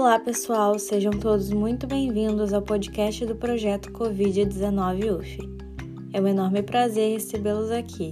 Olá, 0.00 0.18
pessoal, 0.18 0.78
sejam 0.78 1.12
todos 1.12 1.50
muito 1.50 1.86
bem-vindos 1.86 2.54
ao 2.54 2.62
podcast 2.62 3.26
do 3.26 3.36
projeto 3.36 3.92
Covid-19 3.92 5.18
UF. 5.18 5.38
É 6.14 6.18
um 6.18 6.26
enorme 6.26 6.62
prazer 6.62 7.12
recebê-los 7.12 7.70
aqui. 7.70 8.10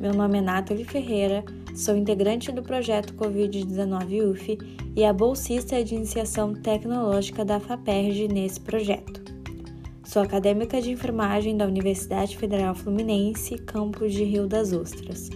Meu 0.00 0.14
nome 0.14 0.38
é 0.38 0.40
Nathalie 0.40 0.82
Ferreira, 0.82 1.44
sou 1.76 1.94
integrante 1.94 2.50
do 2.50 2.62
projeto 2.62 3.12
Covid-19 3.16 4.30
UF 4.30 4.58
e 4.96 5.04
a 5.04 5.12
bolsista 5.12 5.84
de 5.84 5.94
iniciação 5.94 6.54
tecnológica 6.54 7.44
da 7.44 7.60
FAPERJ 7.60 8.26
nesse 8.26 8.58
projeto. 8.58 9.20
Sou 10.02 10.22
acadêmica 10.22 10.80
de 10.80 10.90
enfermagem 10.90 11.54
da 11.54 11.66
Universidade 11.66 12.34
Federal 12.34 12.74
Fluminense, 12.74 13.58
campus 13.58 14.14
de 14.14 14.24
Rio 14.24 14.46
das 14.46 14.72
Ostras. 14.72 15.28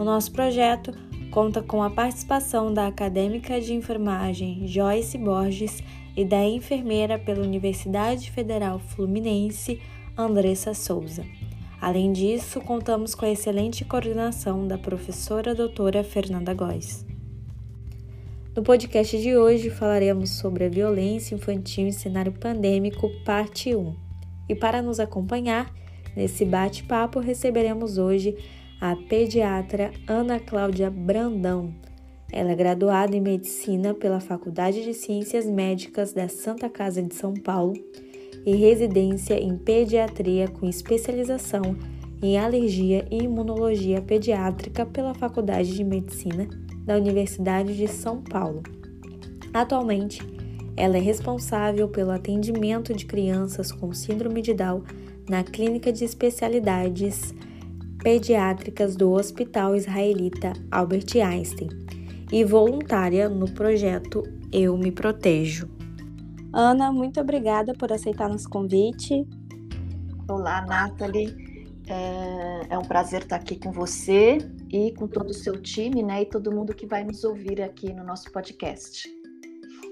O 0.00 0.04
nosso 0.04 0.32
projeto 0.32 0.92
conta 1.36 1.60
com 1.60 1.82
a 1.82 1.90
participação 1.90 2.72
da 2.72 2.86
acadêmica 2.86 3.60
de 3.60 3.74
enfermagem 3.74 4.66
Joyce 4.66 5.18
Borges 5.18 5.82
e 6.16 6.24
da 6.24 6.42
enfermeira 6.42 7.18
pela 7.18 7.44
Universidade 7.44 8.30
Federal 8.30 8.78
Fluminense, 8.78 9.78
Andressa 10.16 10.72
Souza. 10.72 11.26
Além 11.78 12.10
disso, 12.10 12.58
contamos 12.62 13.14
com 13.14 13.26
a 13.26 13.30
excelente 13.30 13.84
coordenação 13.84 14.66
da 14.66 14.78
professora 14.78 15.54
doutora 15.54 16.02
Fernanda 16.02 16.54
Góes. 16.54 17.04
No 18.56 18.62
podcast 18.62 19.20
de 19.20 19.36
hoje 19.36 19.68
falaremos 19.68 20.38
sobre 20.38 20.64
a 20.64 20.70
violência 20.70 21.34
infantil 21.34 21.86
em 21.86 21.92
cenário 21.92 22.32
pandêmico, 22.32 23.10
parte 23.26 23.76
1. 23.76 23.94
E 24.48 24.54
para 24.54 24.80
nos 24.80 24.98
acompanhar 24.98 25.70
nesse 26.16 26.46
bate-papo, 26.46 27.20
receberemos 27.20 27.98
hoje 27.98 28.34
a 28.80 28.94
pediatra 28.94 29.90
Ana 30.06 30.38
Cláudia 30.38 30.90
Brandão. 30.90 31.74
Ela 32.30 32.52
é 32.52 32.54
graduada 32.54 33.16
em 33.16 33.20
medicina 33.20 33.94
pela 33.94 34.20
Faculdade 34.20 34.84
de 34.84 34.92
Ciências 34.92 35.46
Médicas 35.46 36.12
da 36.12 36.28
Santa 36.28 36.68
Casa 36.68 37.02
de 37.02 37.14
São 37.14 37.32
Paulo 37.32 37.72
e 38.44 38.54
residência 38.54 39.34
em 39.34 39.56
pediatria 39.56 40.46
com 40.48 40.68
especialização 40.68 41.76
em 42.22 42.38
alergia 42.38 43.06
e 43.10 43.22
imunologia 43.22 44.02
pediátrica 44.02 44.84
pela 44.84 45.14
Faculdade 45.14 45.74
de 45.74 45.84
Medicina 45.84 46.46
da 46.84 46.96
Universidade 46.96 47.76
de 47.76 47.88
São 47.88 48.20
Paulo. 48.20 48.62
Atualmente, 49.54 50.20
ela 50.76 50.98
é 50.98 51.00
responsável 51.00 51.88
pelo 51.88 52.10
atendimento 52.10 52.92
de 52.92 53.06
crianças 53.06 53.72
com 53.72 53.92
síndrome 53.94 54.42
de 54.42 54.52
Down 54.52 54.82
na 55.28 55.42
Clínica 55.42 55.90
de 55.90 56.04
Especialidades 56.04 57.34
pediátricas 58.06 58.94
do 58.94 59.10
Hospital 59.10 59.74
Israelita 59.74 60.52
Albert 60.70 61.16
Einstein 61.16 61.68
e 62.30 62.44
voluntária 62.44 63.28
no 63.28 63.50
projeto 63.50 64.22
Eu 64.52 64.78
Me 64.78 64.92
Protejo. 64.92 65.68
Ana, 66.52 66.92
muito 66.92 67.20
obrigada 67.20 67.72
por 67.74 67.92
aceitar 67.92 68.28
nosso 68.28 68.48
convite. 68.48 69.26
Olá, 70.28 70.64
Nathalie. 70.64 71.34
É, 71.88 72.74
é 72.74 72.78
um 72.78 72.84
prazer 72.84 73.22
estar 73.22 73.34
aqui 73.34 73.58
com 73.58 73.72
você 73.72 74.38
e 74.72 74.92
com 74.92 75.08
todo 75.08 75.30
o 75.30 75.34
seu 75.34 75.60
time, 75.60 76.00
né? 76.00 76.22
E 76.22 76.26
todo 76.26 76.54
mundo 76.54 76.72
que 76.76 76.86
vai 76.86 77.02
nos 77.02 77.24
ouvir 77.24 77.60
aqui 77.60 77.92
no 77.92 78.04
nosso 78.04 78.30
podcast. 78.30 79.12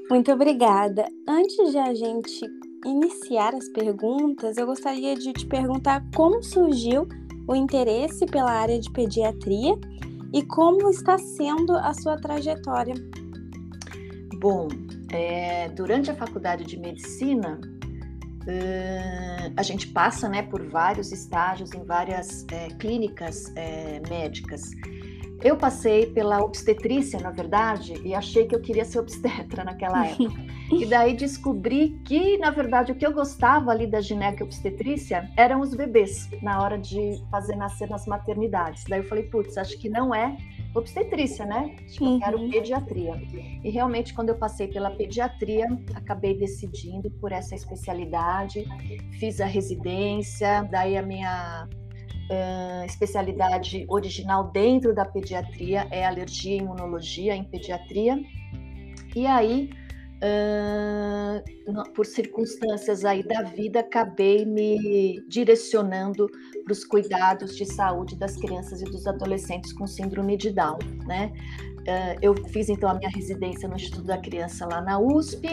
Muito 0.09 0.31
obrigada. 0.31 1.05
Antes 1.29 1.73
de 1.73 1.79
a 1.79 1.93
gente 1.93 2.47
iniciar 2.87 3.57
as 3.57 3.69
perguntas, 3.71 4.57
eu 4.57 4.67
gostaria 4.67 5.17
de 5.17 5.33
te 5.33 5.45
perguntar 5.47 6.05
como 6.15 6.41
surgiu 6.45 7.09
o 7.47 7.55
interesse 7.55 8.27
pela 8.27 8.51
área 8.51 8.79
de 8.79 8.91
pediatria 8.91 9.79
e 10.33 10.43
como 10.43 10.89
está 10.91 11.19
sendo 11.19 11.73
a 11.73 11.95
sua 11.95 12.17
trajetória. 12.17 12.95
Bom, 14.41 14.69
é, 15.13 15.69
durante 15.69 16.11
a 16.11 16.15
faculdade 16.15 16.65
de 16.65 16.77
medicina, 16.77 17.61
uh, 18.43 19.53
a 19.57 19.63
gente 19.63 19.87
passa 19.89 20.29
né, 20.29 20.43
por 20.43 20.67
vários 20.69 21.13
estágios 21.13 21.73
em 21.73 21.85
várias 21.85 22.45
é, 22.51 22.69
clínicas 22.79 23.53
é, 23.55 24.01
médicas. 24.09 24.71
Eu 25.45 25.59
passei 25.59 26.07
pela 26.07 26.43
obstetrícia, 26.43 27.21
na 27.21 27.31
verdade, 27.31 28.01
e 28.03 28.15
achei 28.15 28.47
que 28.47 28.57
eu 28.57 28.61
queria 28.63 28.83
ser 28.83 28.99
obstetra 29.05 29.63
naquela 29.63 30.07
época. 30.07 30.41
e 30.73 30.87
daí 30.87 31.15
descobri 31.15 32.01
que, 32.03 32.39
na 32.39 32.51
verdade, 32.51 32.93
o 32.93 32.95
que 32.95 33.07
eu 33.07 33.13
gostava 33.13 33.71
ali 33.71 33.87
da 33.87 34.01
gineco 34.01 34.43
obstetrícia 34.43 35.31
eram 35.37 35.61
os 35.61 35.75
bebês, 35.75 36.31
na 36.43 36.63
hora 36.63 36.79
de 36.79 37.23
fazer 37.31 37.57
nascer 37.57 37.91
nas 37.91 38.07
maternidades. 38.07 38.85
Daí 38.89 39.01
eu 39.01 39.05
falei, 39.05 39.25
putz, 39.25 39.59
acho 39.59 39.79
que 39.79 39.91
não 39.91 40.15
é 40.15 40.35
obstetrícia, 40.75 41.45
né? 41.45 41.77
Acho 41.85 41.99
que 41.99 42.05
uhum. 42.05 42.15
eu 42.15 42.21
quero 42.21 42.39
uhum. 42.39 42.51
pediatria. 42.51 43.23
E 43.63 43.69
realmente, 43.69 44.15
quando 44.15 44.31
eu 44.31 44.37
passei 44.37 44.67
pela 44.69 44.91
pediatria, 44.91 45.67
acabei 45.95 46.39
decidindo 46.39 47.11
por 47.11 47.33
essa 47.33 47.55
especialidade, 47.55 48.65
fiz 49.21 49.43
a 49.43 49.47
residência, 49.47 50.67
daí 50.71 50.97
a 50.97 51.03
minha 51.03 51.69
Uh, 52.31 52.85
especialidade 52.87 53.85
original 53.89 54.51
dentro 54.51 54.95
da 54.95 55.05
pediatria 55.05 55.87
é 55.91 56.07
alergia 56.07 56.57
e 56.57 56.59
imunologia 56.59 57.35
em 57.35 57.45
pediatria. 57.45 58.19
E 59.15 59.27
aí, 59.27 59.71
uh, 60.23 61.93
por 61.93 62.07
circunstâncias 62.07 63.05
aí 63.05 63.23
da 63.23 63.43
vida, 63.43 63.81
acabei 63.81 64.45
me 64.47 65.23
direcionando 65.29 66.27
para 66.65 66.73
os 66.73 66.85
cuidados 66.85 67.57
de 67.57 67.67
saúde 67.67 68.17
das 68.17 68.37
crianças 68.37 68.81
e 68.81 68.85
dos 68.85 69.07
adolescentes 69.07 69.73
com 69.75 69.87
síndrome 69.87 70.37
de 70.37 70.51
Down, 70.51 70.79
né? 71.07 71.31
Uh, 71.81 72.19
eu 72.23 72.35
fiz 72.49 72.71
então 72.71 72.89
a 72.89 72.95
minha 72.95 73.11
residência 73.11 73.69
no 73.69 73.77
Instituto 73.77 74.07
da 74.07 74.17
Criança 74.17 74.67
lá 74.67 74.81
na 74.81 74.99
USP, 74.99 75.47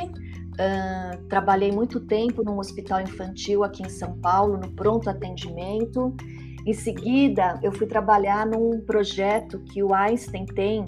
Uh, 0.51 1.17
trabalhei 1.27 1.71
muito 1.71 1.99
tempo 2.01 2.43
num 2.43 2.59
hospital 2.59 3.01
infantil 3.01 3.63
aqui 3.63 3.83
em 3.83 3.89
São 3.89 4.19
Paulo, 4.19 4.57
no 4.57 4.69
pronto 4.73 5.09
atendimento, 5.09 6.13
em 6.65 6.73
seguida, 6.73 7.59
eu 7.63 7.71
fui 7.71 7.87
trabalhar 7.87 8.45
num 8.45 8.79
projeto 8.81 9.59
que 9.59 9.81
o 9.81 9.93
Einstein 9.93 10.45
tem 10.45 10.85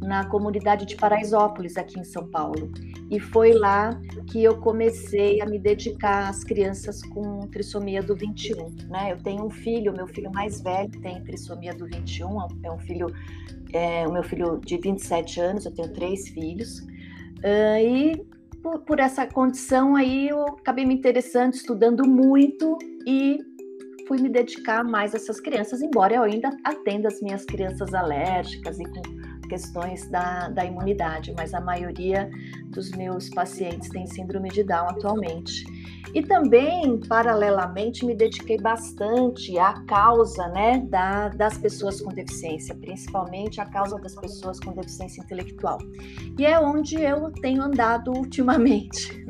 na 0.00 0.24
comunidade 0.26 0.86
de 0.86 0.94
Paraisópolis, 0.94 1.76
aqui 1.76 1.98
em 1.98 2.04
São 2.04 2.26
Paulo. 2.28 2.70
E 3.10 3.18
foi 3.18 3.52
lá 3.52 4.00
que 4.30 4.44
eu 4.44 4.58
comecei 4.58 5.40
a 5.40 5.46
me 5.46 5.58
dedicar 5.58 6.28
às 6.28 6.44
crianças 6.44 7.02
com 7.02 7.40
trissomia 7.48 8.02
do 8.02 8.14
21. 8.14 8.70
Né? 8.88 9.12
Eu 9.12 9.18
tenho 9.18 9.44
um 9.44 9.50
filho, 9.50 9.92
meu 9.92 10.06
filho 10.06 10.30
mais 10.30 10.60
velho 10.60 10.90
tem 11.00 11.22
trissomia 11.24 11.74
do 11.74 11.86
21, 11.86 12.38
é 12.62 12.70
um 12.70 12.78
filho, 12.78 13.06
é, 13.72 14.06
o 14.06 14.12
meu 14.12 14.22
filho 14.22 14.60
de 14.64 14.76
27 14.78 15.40
anos, 15.40 15.64
eu 15.64 15.74
tenho 15.74 15.92
três 15.92 16.28
filhos. 16.28 16.80
Uh, 17.38 17.78
e 17.80 18.26
por, 18.62 18.80
por 18.80 19.00
essa 19.00 19.26
condição 19.26 19.96
aí 19.96 20.28
eu 20.28 20.42
acabei 20.42 20.84
me 20.84 20.94
interessando, 20.94 21.54
estudando 21.54 22.06
muito 22.06 22.76
e 23.06 23.38
fui 24.08 24.18
me 24.18 24.30
dedicar 24.30 24.82
mais 24.82 25.14
a 25.14 25.18
essas 25.18 25.38
crianças, 25.38 25.82
embora 25.82 26.14
eu 26.14 26.22
ainda 26.22 26.50
atenda 26.64 27.08
as 27.08 27.20
minhas 27.20 27.44
crianças 27.44 27.92
alérgicas 27.92 28.80
e 28.80 28.84
com 28.84 29.02
questões 29.48 30.08
da, 30.08 30.48
da 30.48 30.64
imunidade, 30.64 31.32
mas 31.36 31.52
a 31.54 31.60
maioria 31.60 32.30
dos 32.66 32.90
meus 32.92 33.28
pacientes 33.28 33.88
tem 33.90 34.06
síndrome 34.06 34.48
de 34.48 34.64
Down 34.64 34.88
atualmente. 34.88 35.64
E 36.14 36.22
também, 36.22 36.98
paralelamente, 37.06 38.04
me 38.04 38.14
dediquei 38.14 38.58
bastante 38.58 39.58
à 39.58 39.74
causa 39.86 40.48
né, 40.48 40.78
da, 40.88 41.28
das 41.28 41.58
pessoas 41.58 42.00
com 42.00 42.10
deficiência, 42.10 42.74
principalmente 42.74 43.60
à 43.60 43.66
causa 43.66 43.98
das 43.98 44.14
pessoas 44.14 44.58
com 44.58 44.72
deficiência 44.72 45.20
intelectual. 45.20 45.78
E 46.38 46.46
é 46.46 46.58
onde 46.58 46.96
eu 46.96 47.30
tenho 47.42 47.62
andado 47.62 48.10
ultimamente. 48.10 49.26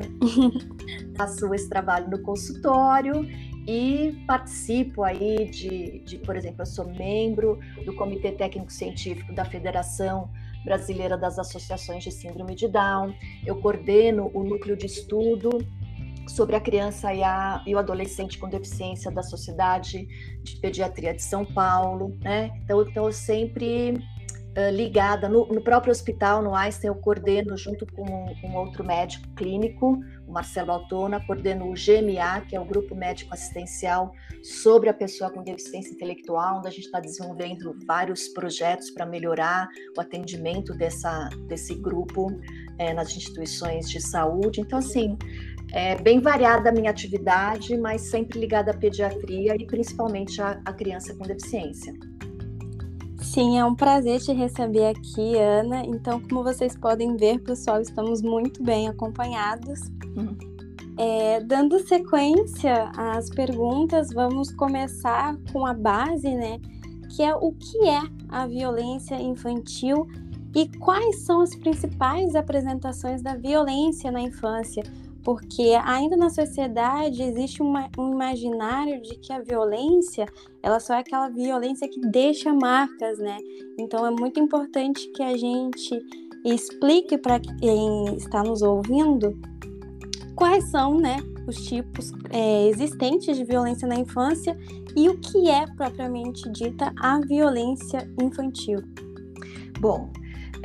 Faço 1.17 1.53
esse 1.53 1.67
trabalho 1.67 2.09
no 2.09 2.21
consultório 2.21 3.27
e 3.69 4.23
participo 4.25 5.03
aí 5.03 5.45
de, 5.45 5.99
de, 5.99 6.17
por 6.17 6.35
exemplo, 6.35 6.63
eu 6.63 6.65
sou 6.65 6.87
membro 6.87 7.59
do 7.85 7.93
Comitê 7.93 8.31
Técnico 8.31 8.71
Científico 8.71 9.31
da 9.31 9.45
Federação 9.45 10.27
Brasileira 10.65 11.15
das 11.15 11.37
Associações 11.37 12.03
de 12.03 12.09
Síndrome 12.11 12.55
de 12.55 12.67
Down, 12.67 13.13
eu 13.45 13.61
coordeno 13.61 14.31
o 14.33 14.43
núcleo 14.43 14.75
de 14.75 14.87
estudo 14.87 15.51
sobre 16.27 16.55
a 16.55 16.59
criança 16.59 17.13
e, 17.13 17.21
a, 17.21 17.63
e 17.67 17.75
o 17.75 17.77
adolescente 17.77 18.39
com 18.39 18.49
deficiência 18.49 19.11
da 19.11 19.21
Sociedade 19.21 20.07
de 20.43 20.55
Pediatria 20.55 21.13
de 21.13 21.21
São 21.21 21.45
Paulo, 21.45 22.17
né? 22.21 22.51
Então, 22.63 22.81
então 22.81 23.05
eu 23.05 23.11
sempre 23.11 23.93
uh, 23.93 24.71
ligada 24.73 25.29
no, 25.29 25.45
no, 25.47 25.61
próprio 25.61 25.91
hospital, 25.91 26.41
no 26.41 26.55
Einstein, 26.55 26.87
eu 26.87 26.95
coordeno 26.95 27.55
junto 27.55 27.85
com 27.85 28.03
um, 28.03 28.49
um 28.49 28.55
outro 28.55 28.83
médico 28.83 29.27
clínico, 29.35 29.99
o 30.29 30.31
Marcelo 30.31 30.71
Altona, 30.71 31.19
coordeno 31.25 31.65
o 31.65 31.73
GMA, 31.73 32.41
que 32.47 32.55
é 32.55 32.59
o 32.59 32.63
Grupo 32.63 32.95
Médico 32.95 33.33
Assistencial 33.33 34.13
sobre 34.43 34.87
a 34.87 34.93
pessoa 34.93 35.31
com 35.31 35.43
deficiência 35.43 35.91
intelectual, 35.91 36.59
onde 36.59 36.67
a 36.67 36.71
gente 36.71 36.85
está 36.85 36.99
desenvolvendo 36.99 37.75
vários 37.85 38.27
projetos 38.29 38.91
para 38.91 39.05
melhorar 39.05 39.67
o 39.97 40.01
atendimento 40.01 40.73
dessa, 40.73 41.29
desse 41.47 41.73
grupo 41.75 42.27
é, 42.77 42.93
nas 42.93 43.15
instituições 43.15 43.89
de 43.89 43.99
saúde. 43.99 44.61
Então, 44.61 44.77
assim, 44.77 45.17
é 45.71 45.95
bem 45.95 46.19
variada 46.21 46.69
a 46.69 46.71
minha 46.71 46.91
atividade, 46.91 47.75
mas 47.77 48.01
sempre 48.09 48.39
ligada 48.39 48.71
à 48.71 48.77
pediatria 48.77 49.55
e 49.55 49.65
principalmente 49.65 50.41
à, 50.41 50.61
à 50.63 50.71
criança 50.71 51.15
com 51.15 51.23
deficiência. 51.23 51.93
Sim, 53.31 53.59
é 53.59 53.63
um 53.63 53.75
prazer 53.75 54.19
te 54.19 54.33
receber 54.33 54.87
aqui, 54.87 55.37
Ana. 55.37 55.85
Então, 55.85 56.19
como 56.19 56.43
vocês 56.43 56.75
podem 56.75 57.15
ver, 57.15 57.39
pessoal, 57.39 57.79
estamos 57.79 58.23
muito 58.23 58.63
bem 58.63 58.87
acompanhados. 58.87 59.81
Uhum. 60.17 60.35
É, 60.97 61.39
dando 61.41 61.77
sequência 61.77 62.91
às 62.97 63.29
perguntas, 63.29 64.11
vamos 64.11 64.51
começar 64.51 65.37
com 65.53 65.63
a 65.63 65.75
base, 65.75 66.33
né? 66.33 66.59
Que 67.15 67.21
é 67.21 67.35
o 67.35 67.51
que 67.51 67.87
é 67.87 68.01
a 68.29 68.47
violência 68.47 69.21
infantil 69.21 70.07
e 70.55 70.67
quais 70.79 71.19
são 71.19 71.41
as 71.41 71.53
principais 71.53 72.33
apresentações 72.33 73.21
da 73.21 73.35
violência 73.35 74.09
na 74.09 74.21
infância, 74.21 74.81
porque 75.23 75.77
ainda 75.83 76.15
na 76.15 76.29
sociedade 76.29 77.21
existe 77.21 77.61
uma, 77.61 77.89
um 77.97 78.13
imaginário 78.13 79.01
de 79.01 79.15
que 79.15 79.33
a 79.33 79.39
violência 79.39 80.25
ela 80.61 80.79
só 80.79 80.95
é 80.95 80.99
aquela 80.99 81.29
violência 81.29 81.87
que 81.87 81.99
deixa 82.01 82.53
marcas, 82.53 83.19
né? 83.19 83.37
Então 83.77 84.05
é 84.05 84.11
muito 84.11 84.39
importante 84.39 85.07
que 85.11 85.23
a 85.23 85.35
gente 85.35 85.99
explique 86.45 87.17
para 87.17 87.39
quem 87.39 88.15
está 88.15 88.43
nos 88.43 88.61
ouvindo 88.61 89.37
quais 90.35 90.69
são, 90.71 90.97
né, 90.97 91.17
os 91.45 91.57
tipos 91.65 92.13
é, 92.29 92.67
existentes 92.67 93.35
de 93.35 93.43
violência 93.43 93.85
na 93.87 93.95
infância 93.95 94.57
e 94.95 95.09
o 95.09 95.19
que 95.19 95.49
é 95.49 95.65
propriamente 95.75 96.49
dita 96.51 96.93
a 97.01 97.19
violência 97.19 98.09
infantil. 98.21 98.79
Bom, 99.79 100.09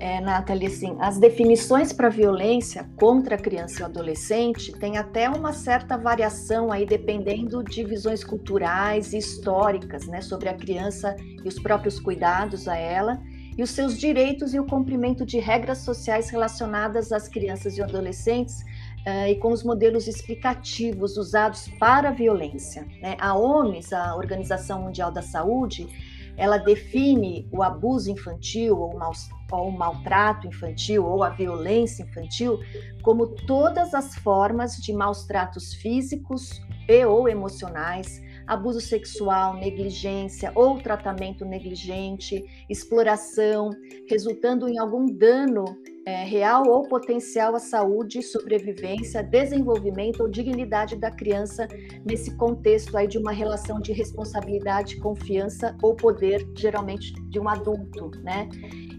é, 0.04 0.20
Nathalie, 0.20 0.66
assim, 0.66 0.94
as 1.00 1.18
definições 1.18 1.90
para 1.90 2.10
violência 2.10 2.86
contra 2.94 3.36
a 3.36 3.38
criança 3.38 3.80
e 3.80 3.82
o 3.84 3.86
adolescente 3.86 4.70
têm 4.72 4.98
até 4.98 5.30
uma 5.30 5.54
certa 5.54 5.96
variação 5.96 6.70
aí, 6.70 6.84
dependendo 6.84 7.64
de 7.64 7.82
visões 7.82 8.22
culturais 8.22 9.14
e 9.14 9.16
históricas, 9.16 10.06
né, 10.06 10.20
sobre 10.20 10.50
a 10.50 10.54
criança 10.54 11.16
e 11.42 11.48
os 11.48 11.58
próprios 11.58 11.98
cuidados 11.98 12.68
a 12.68 12.76
ela, 12.76 13.18
e 13.56 13.62
os 13.62 13.70
seus 13.70 13.96
direitos 13.98 14.52
e 14.52 14.60
o 14.60 14.66
cumprimento 14.66 15.24
de 15.24 15.38
regras 15.38 15.78
sociais 15.78 16.28
relacionadas 16.28 17.10
às 17.10 17.26
crianças 17.26 17.78
e 17.78 17.82
adolescentes, 17.82 18.60
uh, 18.60 19.26
e 19.30 19.36
com 19.36 19.52
os 19.52 19.64
modelos 19.64 20.06
explicativos 20.06 21.16
usados 21.16 21.66
para 21.80 22.10
a 22.10 22.12
violência. 22.12 22.86
Né? 23.00 23.16
A 23.18 23.34
OMS, 23.34 23.94
a 23.94 24.14
Organização 24.16 24.82
Mundial 24.82 25.10
da 25.10 25.22
Saúde, 25.22 25.88
ela 26.36 26.58
define 26.58 27.48
o 27.52 27.62
abuso 27.62 28.10
infantil 28.10 28.78
ou, 28.78 28.98
mal, 28.98 29.12
ou 29.54 29.68
o 29.68 29.78
maltrato 29.78 30.46
infantil 30.46 31.04
ou 31.04 31.22
a 31.22 31.30
violência 31.30 32.02
infantil 32.02 32.58
como 33.02 33.26
todas 33.26 33.94
as 33.94 34.14
formas 34.16 34.76
de 34.76 34.92
maus 34.92 35.24
tratos 35.24 35.74
físicos 35.74 36.62
e 36.88 37.04
ou 37.04 37.28
emocionais, 37.28 38.22
abuso 38.46 38.80
sexual, 38.80 39.54
negligência 39.54 40.52
ou 40.54 40.78
tratamento 40.78 41.44
negligente, 41.44 42.44
exploração, 42.68 43.70
resultando 44.08 44.68
em 44.68 44.78
algum 44.78 45.06
dano 45.06 45.64
é, 46.06 46.24
real 46.24 46.68
ou 46.68 46.82
potencial 46.82 47.54
à 47.54 47.58
saúde, 47.58 48.22
sobrevivência, 48.22 49.22
desenvolvimento 49.22 50.20
ou 50.20 50.28
dignidade 50.28 50.96
da 50.96 51.10
criança 51.10 51.66
nesse 52.04 52.36
contexto 52.36 52.96
aí 52.96 53.06
de 53.06 53.18
uma 53.18 53.32
relação 53.32 53.80
de 53.80 53.92
responsabilidade, 53.92 54.96
confiança 54.96 55.76
ou 55.82 55.94
poder, 55.94 56.46
geralmente 56.56 57.14
de 57.30 57.40
um 57.40 57.48
adulto, 57.48 58.10
né? 58.22 58.48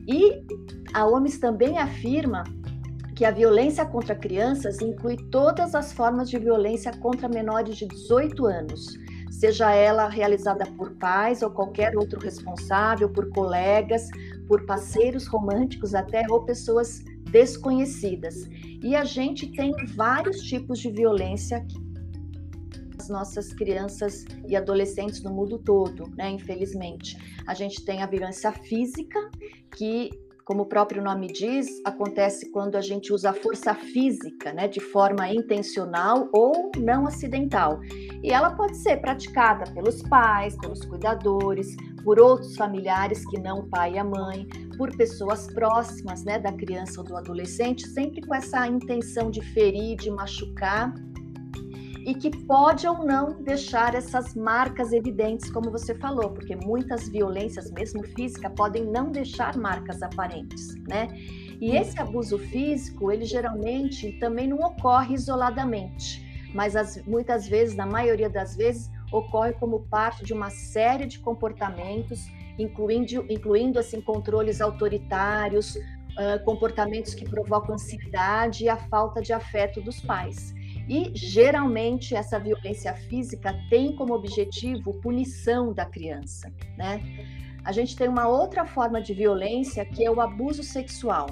E 0.07 0.43
a 0.93 1.07
OMS 1.07 1.39
também 1.39 1.77
afirma 1.77 2.43
que 3.15 3.23
a 3.23 3.31
violência 3.31 3.85
contra 3.85 4.13
crianças 4.13 4.81
inclui 4.81 5.15
todas 5.31 5.73
as 5.73 5.93
formas 5.93 6.29
de 6.29 6.37
violência 6.37 6.91
contra 6.97 7.29
menores 7.29 7.77
de 7.77 7.87
18 7.87 8.45
anos, 8.45 8.93
seja 9.31 9.71
ela 9.73 10.07
realizada 10.09 10.65
por 10.77 10.91
pais 10.95 11.41
ou 11.41 11.49
qualquer 11.49 11.95
outro 11.97 12.19
responsável, 12.19 13.09
por 13.09 13.29
colegas, 13.29 14.09
por 14.47 14.65
parceiros 14.65 15.27
românticos 15.27 15.93
até 15.93 16.25
ou 16.29 16.43
pessoas 16.43 17.03
desconhecidas. 17.31 18.47
E 18.83 18.95
a 18.95 19.03
gente 19.03 19.51
tem 19.51 19.73
vários 19.95 20.41
tipos 20.41 20.79
de 20.79 20.91
violência 20.91 21.65
as 22.97 23.09
nossas 23.09 23.53
crianças 23.53 24.25
e 24.47 24.55
adolescentes 24.55 25.21
no 25.21 25.31
mundo 25.31 25.59
todo, 25.59 26.09
né? 26.15 26.31
Infelizmente, 26.31 27.17
a 27.45 27.53
gente 27.53 27.83
tem 27.85 28.01
a 28.01 28.07
violência 28.07 28.51
física 28.51 29.29
que 29.75 30.09
como 30.45 30.61
o 30.61 30.65
próprio 30.67 31.03
nome 31.03 31.27
diz, 31.27 31.67
acontece 31.83 32.51
quando 32.51 32.75
a 32.75 32.81
gente 32.81 33.11
usa 33.11 33.31
a 33.31 33.33
força 33.33 33.73
física, 33.73 34.53
né, 34.53 34.67
de 34.67 34.79
forma 34.79 35.27
intencional 35.27 36.29
ou 36.31 36.71
não 36.77 37.07
acidental. 37.07 37.81
E 38.23 38.31
ela 38.31 38.51
pode 38.51 38.77
ser 38.77 38.97
praticada 38.97 39.69
pelos 39.73 40.03
pais, 40.03 40.55
pelos 40.57 40.85
cuidadores, 40.85 41.75
por 42.03 42.19
outros 42.19 42.55
familiares 42.55 43.25
que 43.25 43.39
não 43.39 43.61
o 43.61 43.67
pai 43.67 43.93
e 43.93 43.97
a 43.97 44.03
mãe, 44.03 44.47
por 44.77 44.95
pessoas 44.95 45.47
próximas, 45.47 46.23
né, 46.23 46.37
da 46.37 46.53
criança 46.53 47.01
ou 47.01 47.07
do 47.07 47.17
adolescente, 47.17 47.87
sempre 47.87 48.21
com 48.21 48.35
essa 48.35 48.67
intenção 48.67 49.31
de 49.31 49.41
ferir, 49.41 49.97
de 49.97 50.11
machucar 50.11 50.93
e 52.05 52.13
que 52.13 52.29
pode 52.45 52.87
ou 52.87 53.03
não 53.03 53.41
deixar 53.41 53.95
essas 53.95 54.35
marcas 54.35 54.93
evidentes, 54.93 55.49
como 55.49 55.71
você 55.71 55.95
falou, 55.95 56.29
porque 56.29 56.55
muitas 56.55 57.09
violências, 57.09 57.71
mesmo 57.71 58.03
física, 58.03 58.47
podem 58.47 58.85
não 58.85 59.11
deixar 59.11 59.57
marcas 59.57 60.03
aparentes, 60.03 60.75
né? 60.87 61.07
E 61.59 61.75
esse 61.75 61.99
abuso 61.99 62.37
físico, 62.37 63.11
ele 63.11 63.25
geralmente 63.25 64.19
também 64.19 64.47
não 64.47 64.59
ocorre 64.59 65.15
isoladamente, 65.15 66.23
mas 66.53 66.75
as, 66.75 67.03
muitas 67.07 67.47
vezes, 67.47 67.75
na 67.75 67.87
maioria 67.87 68.29
das 68.29 68.55
vezes, 68.55 68.91
ocorre 69.11 69.53
como 69.53 69.87
parte 69.87 70.23
de 70.23 70.31
uma 70.31 70.51
série 70.51 71.07
de 71.07 71.17
comportamentos, 71.19 72.27
incluindo, 72.59 73.25
incluindo 73.29 73.79
assim 73.79 73.99
controles 73.99 74.61
autoritários, 74.61 75.75
comportamentos 76.45 77.13
que 77.13 77.25
provocam 77.25 77.75
ansiedade 77.75 78.65
e 78.65 78.69
a 78.69 78.77
falta 78.77 79.21
de 79.21 79.33
afeto 79.33 79.81
dos 79.81 79.99
pais. 79.99 80.53
E 80.87 81.11
geralmente 81.15 82.15
essa 82.15 82.39
violência 82.39 82.93
física 82.93 83.53
tem 83.69 83.95
como 83.95 84.13
objetivo 84.13 84.93
punição 85.01 85.73
da 85.73 85.85
criança, 85.85 86.51
né? 86.77 87.01
A 87.63 87.71
gente 87.71 87.95
tem 87.95 88.07
uma 88.07 88.27
outra 88.27 88.65
forma 88.65 89.01
de 89.01 89.13
violência 89.13 89.83
que 89.83 90.05
é 90.05 90.11
o 90.11 90.21
abuso 90.21 90.61
sexual. 90.61 91.27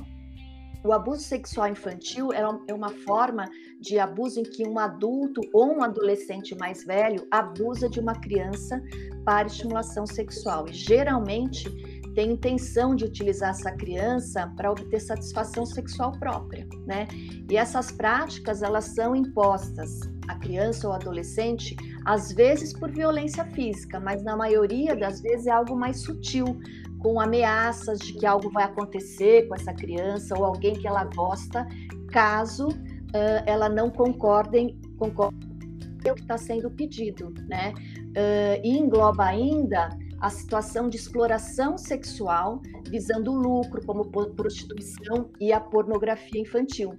O 0.84 0.92
abuso 0.92 1.22
sexual 1.22 1.70
infantil 1.70 2.34
é, 2.34 2.42
é 2.68 2.74
uma 2.74 2.90
forma 2.90 3.48
de 3.80 4.00
abuso 4.00 4.40
em 4.40 4.44
que 4.44 4.68
um 4.68 4.78
adulto 4.80 5.40
ou 5.54 5.78
um 5.78 5.84
adolescente 5.84 6.56
mais 6.56 6.84
velho 6.84 7.26
abusa 7.32 7.88
de 7.88 8.00
uma 8.00 8.16
criança 8.16 8.82
para 9.24 9.48
estimulação 9.48 10.06
sexual. 10.06 10.66
E 10.68 10.74
geralmente 10.74 11.70
tem 12.14 12.32
intenção 12.32 12.96
de 12.96 13.06
utilizar 13.06 13.52
essa 13.52 13.72
criança 13.72 14.52
para 14.56 14.72
obter 14.72 15.00
satisfação 15.00 15.66
sexual 15.66 16.12
própria, 16.14 16.68
né? 16.86 17.08
E 17.50 17.58
essas 17.58 17.92
práticas 17.92 18.62
elas 18.62 18.86
são 18.86 19.16
impostas 19.16 20.00
à 20.28 20.36
criança 20.36 20.88
ou 20.88 20.94
adolescente 20.94 21.76
às 22.06 22.32
vezes 22.32 22.74
por 22.74 22.92
violência 22.92 23.46
física, 23.46 24.00
mas 24.00 24.24
na 24.24 24.36
maioria 24.36 24.96
das 24.96 25.22
vezes 25.22 25.48
é 25.48 25.52
algo 25.52 25.76
mais 25.76 26.02
sutil, 26.02 26.60
com 27.00 27.20
ameaças 27.20 28.00
de 28.00 28.14
que 28.14 28.26
algo 28.26 28.50
vai 28.50 28.64
acontecer 28.64 29.48
com 29.48 29.56
essa 29.56 29.74
criança 29.74 30.38
ou 30.38 30.46
alguém 30.46 30.74
que 30.74 30.88
ela 30.88 31.04
gosta, 31.04 31.68
caso 32.10 32.70
uh, 32.70 33.44
ela 33.46 33.68
não 33.68 33.90
concordem, 33.90 34.80
concorde 34.98 35.38
com 36.04 36.12
o 36.12 36.16
que 36.16 36.22
está 36.22 36.38
sendo 36.38 36.70
pedido, 36.72 37.34
né? 37.48 37.74
Uh, 38.10 38.62
e 38.64 38.78
engloba 38.78 39.26
ainda 39.26 39.90
a 40.24 40.30
situação 40.30 40.88
de 40.88 40.96
exploração 40.96 41.78
sexual 41.78 42.62
visando 42.90 43.34
o 43.34 43.36
lucro, 43.36 43.86
como 43.86 44.06
prostituição 44.06 45.30
e 45.38 45.52
a 45.52 45.60
pornografia 45.60 46.40
infantil. 46.40 46.98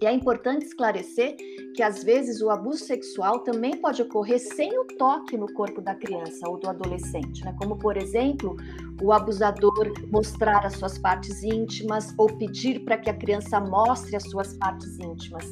E 0.00 0.06
é 0.06 0.12
importante 0.12 0.64
esclarecer 0.64 1.36
que 1.74 1.82
às 1.82 2.02
vezes 2.02 2.40
o 2.40 2.48
abuso 2.48 2.84
sexual 2.84 3.40
também 3.40 3.76
pode 3.76 4.00
ocorrer 4.00 4.38
sem 4.38 4.78
o 4.78 4.86
toque 4.86 5.36
no 5.36 5.52
corpo 5.52 5.82
da 5.82 5.94
criança 5.94 6.48
ou 6.48 6.58
do 6.58 6.68
adolescente, 6.68 7.44
né? 7.44 7.54
como 7.58 7.76
por 7.76 7.98
exemplo, 7.98 8.56
o 9.02 9.12
abusador 9.12 9.92
mostrar 10.10 10.64
as 10.64 10.74
suas 10.74 10.96
partes 10.98 11.42
íntimas 11.42 12.14
ou 12.16 12.26
pedir 12.26 12.80
para 12.86 12.96
que 12.96 13.10
a 13.10 13.14
criança 13.14 13.60
mostre 13.60 14.16
as 14.16 14.22
suas 14.24 14.54
partes 14.54 14.98
íntimas 14.98 15.44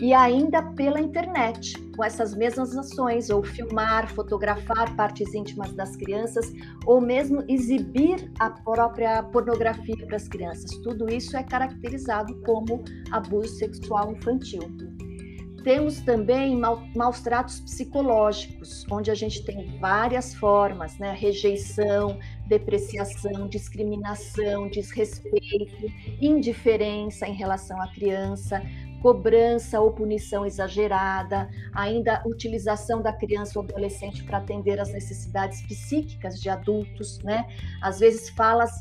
e 0.00 0.12
ainda 0.12 0.62
pela 0.62 1.00
internet, 1.00 1.78
com 1.96 2.04
essas 2.04 2.34
mesmas 2.34 2.76
ações, 2.76 3.30
ou 3.30 3.42
filmar, 3.42 4.08
fotografar 4.12 4.94
partes 4.94 5.34
íntimas 5.34 5.72
das 5.72 5.96
crianças, 5.96 6.52
ou 6.84 7.00
mesmo 7.00 7.42
exibir 7.48 8.30
a 8.38 8.50
própria 8.50 9.22
pornografia 9.22 9.96
para 10.06 10.16
as 10.16 10.28
crianças. 10.28 10.70
Tudo 10.82 11.08
isso 11.12 11.36
é 11.36 11.42
caracterizado 11.42 12.34
como 12.42 12.84
abuso 13.10 13.54
sexual 13.54 14.12
infantil. 14.12 14.62
Temos 15.66 16.00
também 16.02 16.56
maus 16.94 17.20
tratos 17.22 17.58
psicológicos, 17.58 18.86
onde 18.88 19.10
a 19.10 19.14
gente 19.16 19.44
tem 19.44 19.76
várias 19.80 20.32
formas, 20.32 20.96
né? 20.96 21.12
Rejeição, 21.12 22.20
depreciação, 22.46 23.48
discriminação, 23.48 24.68
desrespeito, 24.68 25.92
indiferença 26.20 27.26
em 27.26 27.34
relação 27.34 27.82
à 27.82 27.88
criança, 27.88 28.62
cobrança 29.06 29.80
ou 29.80 29.92
punição 29.92 30.44
exagerada, 30.44 31.48
ainda 31.72 32.20
utilização 32.26 33.00
da 33.00 33.12
criança 33.12 33.56
ou 33.56 33.64
adolescente 33.64 34.24
para 34.24 34.38
atender 34.38 34.80
às 34.80 34.92
necessidades 34.92 35.62
psíquicas 35.62 36.40
de 36.40 36.50
adultos, 36.50 37.20
né? 37.20 37.46
Às 37.80 38.00
vezes 38.00 38.28
falas 38.30 38.72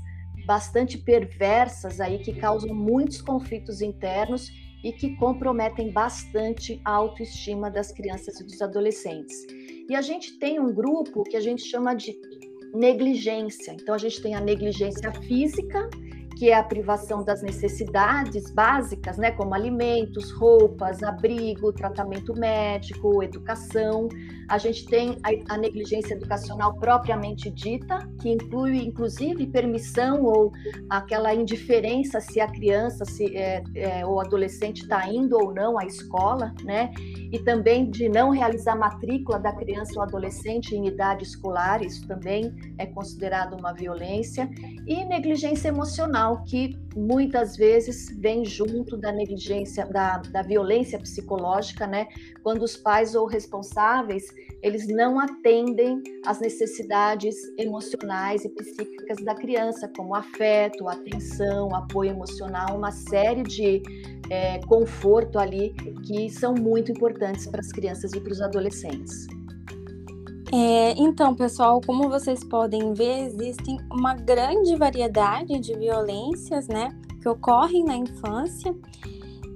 bastante 0.47 0.97
perversas 0.97 2.01
aí 2.01 2.17
que 2.17 2.33
causam 2.33 2.73
muitos 2.73 3.21
conflitos 3.21 3.83
internos 3.83 4.49
e 4.83 4.91
que 4.91 5.15
comprometem 5.17 5.91
bastante 5.91 6.81
a 6.83 6.89
autoestima 6.89 7.69
das 7.69 7.91
crianças 7.91 8.39
e 8.39 8.43
dos 8.43 8.59
adolescentes. 8.63 9.45
E 9.87 9.93
a 9.93 10.01
gente 10.01 10.39
tem 10.39 10.59
um 10.59 10.73
grupo 10.73 11.21
que 11.21 11.37
a 11.37 11.39
gente 11.39 11.61
chama 11.61 11.93
de 11.93 12.19
negligência. 12.73 13.73
Então 13.73 13.93
a 13.93 13.99
gente 13.99 14.19
tem 14.23 14.33
a 14.33 14.41
negligência 14.41 15.11
física, 15.21 15.87
que 16.35 16.49
é 16.49 16.55
a 16.55 16.63
privação 16.63 17.23
das 17.23 17.41
necessidades 17.41 18.51
básicas, 18.51 19.17
né, 19.17 19.31
como 19.31 19.53
alimentos, 19.53 20.31
roupas, 20.31 21.01
abrigo, 21.01 21.71
tratamento 21.71 22.33
médico, 22.37 23.23
educação. 23.23 24.09
A 24.47 24.57
gente 24.57 24.85
tem 24.85 25.17
a, 25.23 25.55
a, 25.55 25.57
negligência 25.57 26.13
educacional 26.13 26.75
propriamente 26.75 27.49
dita, 27.49 28.07
que 28.21 28.29
inclui 28.29 28.77
inclusive 28.77 29.47
permissão 29.47 30.23
ou 30.23 30.51
aquela 30.89 31.33
indiferença 31.33 32.19
se 32.19 32.39
a 32.39 32.47
criança 32.47 33.05
se, 33.05 33.35
é, 33.35 33.63
é, 33.73 34.05
ou 34.05 34.19
adolescente 34.19 34.83
está 34.83 35.07
indo 35.09 35.35
ou 35.35 35.53
não 35.53 35.79
à 35.79 35.85
escola, 35.85 36.53
né? 36.63 36.91
E 37.31 37.39
também 37.39 37.89
de 37.89 38.07
não 38.07 38.29
realizar 38.29 38.75
matrícula 38.75 39.39
da 39.39 39.51
criança 39.53 39.93
ou 39.95 40.03
adolescente 40.03 40.75
em 40.75 40.87
idade 40.87 41.23
escolar, 41.23 41.81
isso 41.81 42.07
também 42.07 42.53
é 42.77 42.85
considerado 42.85 43.57
uma 43.57 43.73
violência. 43.73 44.49
E 44.85 45.03
negligência 45.05 45.69
emocional, 45.69 46.24
que 46.43 46.77
muitas 46.95 47.55
vezes 47.57 48.07
vem 48.17 48.45
junto 48.45 48.97
da 48.97 49.11
negligência, 49.11 49.85
da, 49.85 50.17
da 50.17 50.41
violência 50.41 50.97
psicológica, 50.97 51.85
né? 51.85 52.07
Quando 52.41 52.63
os 52.63 52.77
pais 52.77 53.15
ou 53.15 53.25
responsáveis 53.27 54.23
eles 54.65 54.87
não 54.87 55.19
atendem 55.19 56.01
às 56.25 56.39
necessidades 56.39 57.35
emocionais 57.57 58.43
e 58.45 58.49
psíquicas 58.49 59.23
da 59.23 59.35
criança, 59.35 59.91
como 59.95 60.15
afeto, 60.15 60.87
atenção, 60.89 61.75
apoio 61.75 62.09
emocional, 62.09 62.75
uma 62.75 62.91
série 62.91 63.43
de 63.43 63.83
é, 64.29 64.59
conforto 64.65 65.37
ali 65.37 65.75
que 66.07 66.29
são 66.31 66.55
muito 66.55 66.91
importantes 66.91 67.45
para 67.45 67.59
as 67.59 67.71
crianças 67.71 68.13
e 68.13 68.19
para 68.19 68.31
os 68.31 68.41
adolescentes. 68.41 69.27
É, 70.51 70.91
então, 70.97 71.35
pessoal, 71.35 71.81
como 71.81 72.09
vocês 72.09 72.43
podem 72.43 72.93
ver, 72.93 73.25
existem 73.25 73.77
uma 73.91 74.13
grande 74.13 74.75
variedade 74.75 75.59
de 75.59 75.75
violências, 75.75 76.67
né, 76.67 76.89
que 77.21 77.27
ocorrem 77.27 77.83
na 77.83 77.95
infância, 77.95 78.75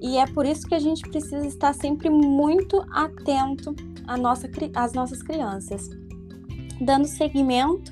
e 0.01 0.17
é 0.17 0.25
por 0.25 0.46
isso 0.46 0.67
que 0.67 0.75
a 0.75 0.79
gente 0.79 1.08
precisa 1.10 1.46
estar 1.46 1.74
sempre 1.74 2.10
muito 2.10 2.84
atento 2.91 3.75
a 4.08 4.17
nossa, 4.17 4.50
as 4.75 4.93
nossas 4.93 5.22
crianças. 5.22 5.89
Dando 6.81 7.05
seguimento, 7.05 7.91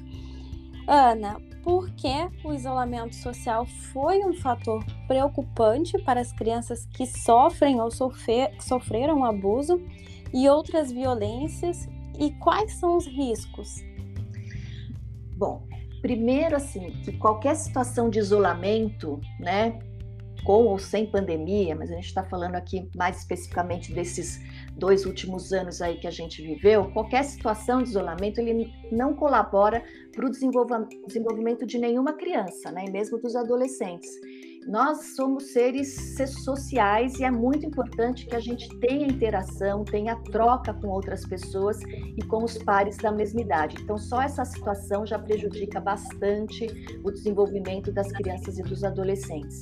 Ana, 0.88 1.38
por 1.63 1.89
que 1.92 2.30
o 2.46 2.54
isolamento 2.54 3.13
social 3.13 3.66
foi 3.92 4.24
um 4.24 4.34
fator 4.34 4.84
preocupante 5.06 6.01
para 6.01 6.22
as 6.22 6.32
crianças 6.32 6.86
que 6.86 7.06
sofrem 7.06 7.82
ou 7.82 7.92
sofrer, 7.92 8.56
sofreram 8.62 9.25
abuso 9.25 9.82
e 10.34 10.48
outras 10.48 10.92
violências 10.92 11.88
e 12.19 12.31
quais 12.39 12.74
são 12.74 12.97
os 12.97 13.05
riscos? 13.05 13.75
Bom, 15.36 15.67
primeiro 16.01 16.55
assim, 16.55 16.91
que 17.03 17.17
qualquer 17.17 17.55
situação 17.55 18.09
de 18.09 18.19
isolamento, 18.19 19.19
né, 19.39 19.79
com 20.47 20.65
ou 20.65 20.79
sem 20.79 21.05
pandemia, 21.05 21.75
mas 21.75 21.91
a 21.91 21.95
gente 21.95 22.05
está 22.05 22.24
falando 22.24 22.55
aqui 22.55 22.89
mais 22.95 23.17
especificamente 23.17 23.93
desses 23.93 24.39
dois 24.77 25.05
últimos 25.05 25.51
anos 25.51 25.81
aí 25.81 25.97
que 26.00 26.07
a 26.07 26.12
gente 26.12 26.41
viveu, 26.41 26.89
qualquer 26.91 27.24
situação 27.24 27.83
de 27.83 27.89
isolamento 27.89 28.39
ele 28.39 28.71
não 28.89 29.13
colabora 29.13 29.83
para 30.15 30.25
o 30.25 30.31
desenvolvimento 30.31 31.65
de 31.65 31.77
nenhuma 31.77 32.13
criança, 32.13 32.71
né? 32.71 32.86
E 32.88 32.91
mesmo 32.91 33.17
dos 33.17 33.36
adolescentes. 33.36 34.09
Nós 34.67 35.15
somos 35.15 35.53
seres 35.53 35.95
sociais 36.43 37.17
e 37.19 37.24
é 37.24 37.31
muito 37.31 37.65
importante 37.65 38.25
que 38.25 38.36
a 38.36 38.39
gente 38.39 38.67
tenha 38.79 39.07
interação, 39.07 39.86
tenha 39.86 40.13
troca 40.17 40.74
com 40.74 40.89
outras 40.89 41.25
pessoas 41.25 41.79
e 41.81 42.21
com 42.24 42.43
os 42.43 42.57
pares 42.57 42.97
da 42.97 43.09
mesma 43.09 43.39
idade. 43.39 43.77
Então, 43.81 43.97
só 43.97 44.21
essa 44.21 44.43
situação 44.43 45.05
já 45.05 45.17
prejudica 45.17 45.79
bastante 45.79 46.67
o 47.01 47.09
desenvolvimento 47.09 47.93
das 47.93 48.12
crianças 48.12 48.59
e 48.59 48.63
dos 48.63 48.83
adolescentes. 48.83 49.62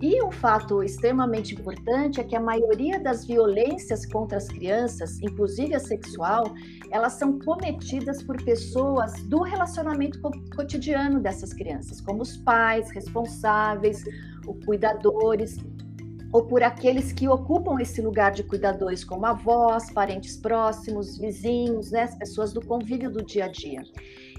E 0.00 0.22
um 0.22 0.30
fato 0.30 0.80
extremamente 0.80 1.56
importante 1.56 2.20
é 2.20 2.24
que 2.24 2.36
a 2.36 2.40
maioria 2.40 3.00
das 3.00 3.26
violências 3.26 4.06
contra 4.06 4.38
as 4.38 4.46
crianças, 4.46 5.20
inclusive 5.20 5.74
a 5.74 5.80
sexual, 5.80 6.54
elas 6.92 7.14
são 7.14 7.36
cometidas 7.40 8.22
por 8.22 8.40
pessoas 8.42 9.12
do 9.24 9.42
relacionamento 9.42 10.20
cotidiano 10.54 11.18
dessas 11.18 11.52
crianças, 11.52 12.00
como 12.00 12.22
os 12.22 12.36
pais 12.36 12.90
responsáveis, 12.92 14.04
os 14.48 14.64
cuidadores, 14.64 15.58
ou 16.32 16.44
por 16.44 16.62
aqueles 16.62 17.12
que 17.12 17.26
ocupam 17.28 17.80
esse 17.80 18.02
lugar 18.02 18.32
de 18.32 18.42
cuidadores, 18.42 19.02
como 19.02 19.24
avós, 19.24 19.90
parentes 19.90 20.36
próximos, 20.36 21.16
vizinhos, 21.16 21.90
né, 21.90 22.02
as 22.02 22.14
pessoas 22.14 22.52
do 22.52 22.64
convívio 22.64 23.10
do 23.10 23.24
dia 23.24 23.46
a 23.46 23.48
dia. 23.48 23.82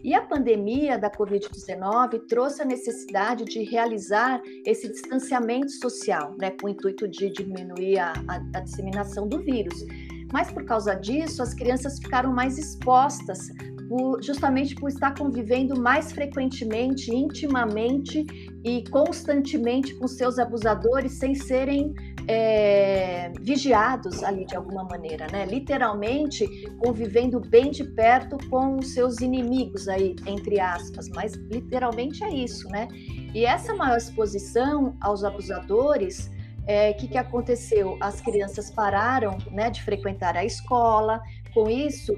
E 0.04 0.14
a 0.14 0.22
pandemia 0.22 0.98
da 0.98 1.10
Covid-19 1.10 2.28
trouxe 2.28 2.62
a 2.62 2.66
necessidade 2.66 3.44
de 3.44 3.64
realizar 3.64 4.42
esse 4.66 4.88
distanciamento 4.88 5.72
social, 5.72 6.36
né, 6.40 6.52
com 6.52 6.68
o 6.68 6.70
intuito 6.70 7.08
de 7.08 7.30
diminuir 7.32 8.00
a, 8.00 8.14
a, 8.28 8.58
a 8.58 8.60
disseminação 8.62 9.28
do 9.28 9.40
vírus. 9.40 9.84
Mas 10.32 10.52
por 10.52 10.64
causa 10.64 10.94
disso, 10.94 11.42
as 11.42 11.54
crianças 11.54 12.00
ficaram 12.00 12.32
mais 12.32 12.58
expostas 12.58 13.50
por, 13.90 14.22
justamente 14.22 14.76
por 14.76 14.88
estar 14.88 15.16
convivendo 15.16 15.82
mais 15.82 16.12
frequentemente, 16.12 17.14
intimamente 17.14 18.24
e 18.64 18.84
constantemente 18.90 19.96
com 19.96 20.08
seus 20.08 20.38
abusadores 20.38 21.14
sem 21.14 21.34
serem 21.34 21.96
é, 22.28 23.32
vigiados 23.42 24.24
ali 24.24 24.46
de 24.46 24.56
alguma 24.56 24.84
maneira, 24.84 25.26
né? 25.32 25.48
Literalmente 25.48 26.48
convivendo 26.78 27.40
bem 27.40 27.72
de 27.72 27.84
perto 27.84 28.38
com 28.48 28.78
os 28.78 28.94
seus 28.94 29.20
inimigos 29.22 29.88
aí, 29.88 30.16
entre 30.28 30.60
aspas, 30.60 31.10
mas 31.10 31.34
literalmente 31.34 32.24
é 32.24 32.30
isso, 32.30 32.70
né? 32.70 32.88
E 33.34 33.44
essa 33.44 33.74
maior 33.74 33.98
exposição 33.98 34.96
aos 35.02 35.24
abusadores, 35.24 36.28
o 36.28 36.32
é, 36.68 36.94
que, 36.94 37.08
que 37.08 37.18
aconteceu? 37.18 37.98
As 38.00 38.22
crianças 38.22 38.70
pararam 38.70 39.36
né, 39.52 39.72
de 39.72 39.82
frequentar 39.82 40.38
a 40.38 40.46
escola, 40.46 41.20
com 41.52 41.68
isso 41.68 42.14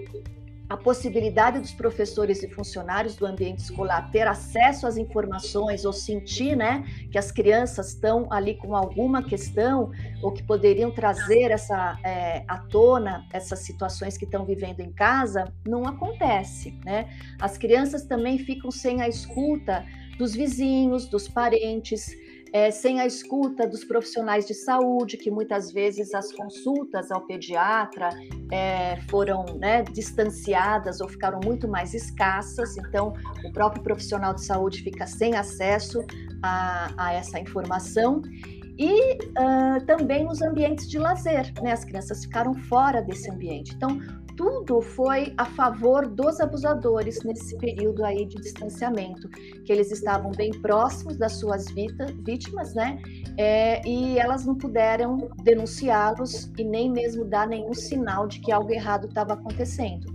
a 0.72 0.78
possibilidade 0.78 1.60
dos 1.60 1.74
professores 1.74 2.42
e 2.44 2.48
funcionários 2.48 3.18
do 3.18 3.26
ambiente 3.26 3.60
escolar 3.60 4.10
ter 4.10 4.26
acesso 4.26 4.88
às 4.88 4.96
informações 4.96 5.84
ou 5.84 5.92
sentir 5.92 6.56
né, 6.56 6.86
que 7.12 7.18
as 7.18 7.30
crianças 7.30 7.90
estão 7.90 8.32
ali 8.32 8.56
com 8.56 8.74
alguma 8.74 9.22
questão 9.22 9.92
ou 10.24 10.32
que 10.32 10.42
poderiam 10.42 10.90
trazer 10.90 11.52
essa 11.52 12.00
é, 12.06 12.46
à 12.48 12.58
tona 12.58 13.28
essas 13.34 13.60
situações 13.60 14.18
que 14.18 14.24
estão 14.24 14.46
vivendo 14.46 14.80
em 14.80 14.94
casa, 14.94 15.52
não 15.68 15.86
acontece. 15.86 16.74
Né? 16.86 17.10
As 17.42 17.58
crianças 17.58 18.06
também 18.06 18.38
ficam 18.38 18.72
sem 18.72 19.02
a 19.02 19.10
escuta 19.10 19.86
dos 20.18 20.34
vizinhos, 20.34 21.06
dos 21.06 21.28
parentes, 21.28 22.16
é, 22.54 22.70
sem 22.70 23.00
a 23.00 23.06
escuta 23.06 23.68
dos 23.68 23.84
profissionais 23.84 24.46
de 24.46 24.54
saúde, 24.54 25.18
que 25.18 25.32
muitas 25.32 25.72
vezes 25.72 26.14
as 26.14 26.32
consultas 26.32 27.12
ao 27.12 27.22
pediatra 27.22 28.10
é, 28.52 29.00
foram 29.10 29.46
né, 29.58 29.84
distanciadas 29.84 31.00
ou 31.00 31.08
ficaram 31.08 31.40
muito 31.44 31.68
mais 31.68 31.94
escassas, 31.94 32.78
então 32.78 33.14
o 33.46 33.52
próprio 33.54 33.82
profissional 33.82 34.34
de 34.34 34.44
saúde 34.44 34.82
fica 34.82 35.08
sem 35.08 35.36
acesso 35.36 36.04
a, 36.44 36.92
a 36.98 37.14
essa 37.14 37.40
informação. 37.40 38.22
E 38.78 39.14
uh, 39.14 39.86
também 39.86 40.28
os 40.28 40.42
ambientes 40.42 40.90
de 40.90 40.98
lazer, 40.98 41.54
né? 41.62 41.72
As 41.72 41.86
crianças 41.86 42.26
ficaram 42.26 42.56
fora 42.56 43.00
desse 43.00 43.30
ambiente. 43.30 43.76
Então, 43.76 44.00
tudo 44.42 44.82
foi 44.82 45.34
a 45.38 45.46
favor 45.46 46.08
dos 46.08 46.40
abusadores 46.40 47.24
nesse 47.24 47.56
período 47.58 48.04
aí 48.04 48.26
de 48.26 48.38
distanciamento, 48.38 49.30
que 49.30 49.72
eles 49.72 49.92
estavam 49.92 50.32
bem 50.32 50.50
próximos 50.50 51.16
das 51.16 51.34
suas 51.34 51.68
vítimas, 51.70 52.74
né? 52.74 53.00
É, 53.38 53.88
e 53.88 54.18
elas 54.18 54.44
não 54.44 54.56
puderam 54.56 55.30
denunciá-los 55.44 56.52
e 56.58 56.64
nem 56.64 56.92
mesmo 56.92 57.24
dar 57.24 57.48
nenhum 57.48 57.74
sinal 57.76 58.28
de 58.28 58.40
que 58.40 58.52
algo 58.52 58.72
errado 58.72 59.08
estava 59.08 59.34
acontecendo. 59.34 60.12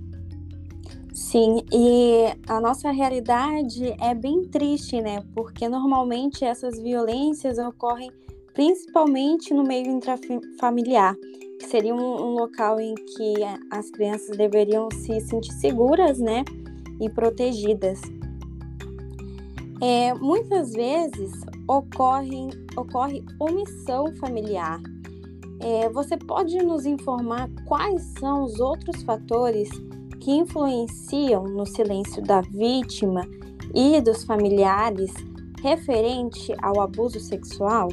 Sim, 1.15 1.65
e 1.73 2.25
a 2.49 2.61
nossa 2.61 2.91
realidade 2.91 3.95
é 4.01 4.13
bem 4.13 4.43
triste, 4.49 5.01
né? 5.01 5.23
Porque 5.37 5.69
normalmente 5.69 6.45
essas 6.45 6.81
violências 6.81 7.59
ocorrem 7.59 8.11
principalmente 8.53 9.55
no 9.55 9.63
meio 9.63 9.87
intrafamiliar 9.87 11.15
que 11.59 11.67
seria 11.67 11.95
um, 11.95 11.99
um 11.99 12.35
local 12.35 12.81
em 12.81 12.95
que 12.95 13.35
as 13.71 13.91
crianças 13.91 14.37
deveriam 14.37 14.89
se 14.91 15.21
sentir 15.21 15.53
seguras, 15.53 16.19
né, 16.19 16.45
e 17.01 17.09
protegidas. 17.11 18.01
É, 19.83 20.15
muitas 20.15 20.73
vezes 20.73 21.33
ocorre, 21.69 22.49
omissão 23.39 24.15
familiar 24.17 24.81
é, 25.61 25.89
você 25.89 26.17
pode 26.17 26.57
nos 26.59 26.85
informar 26.85 27.49
quais 27.65 28.03
são 28.19 28.45
os 28.45 28.61
outros 28.61 29.03
fatores 29.03 29.69
que 30.21 30.31
influenciam 30.31 31.45
no 31.45 31.65
silêncio 31.65 32.23
da 32.23 32.41
vítima 32.43 33.27
e 33.75 34.01
dos 34.01 34.25
familiares 34.25 35.13
referente 35.63 36.55
ao 36.61 36.81
abuso 36.81 37.21
sexual? 37.21 37.89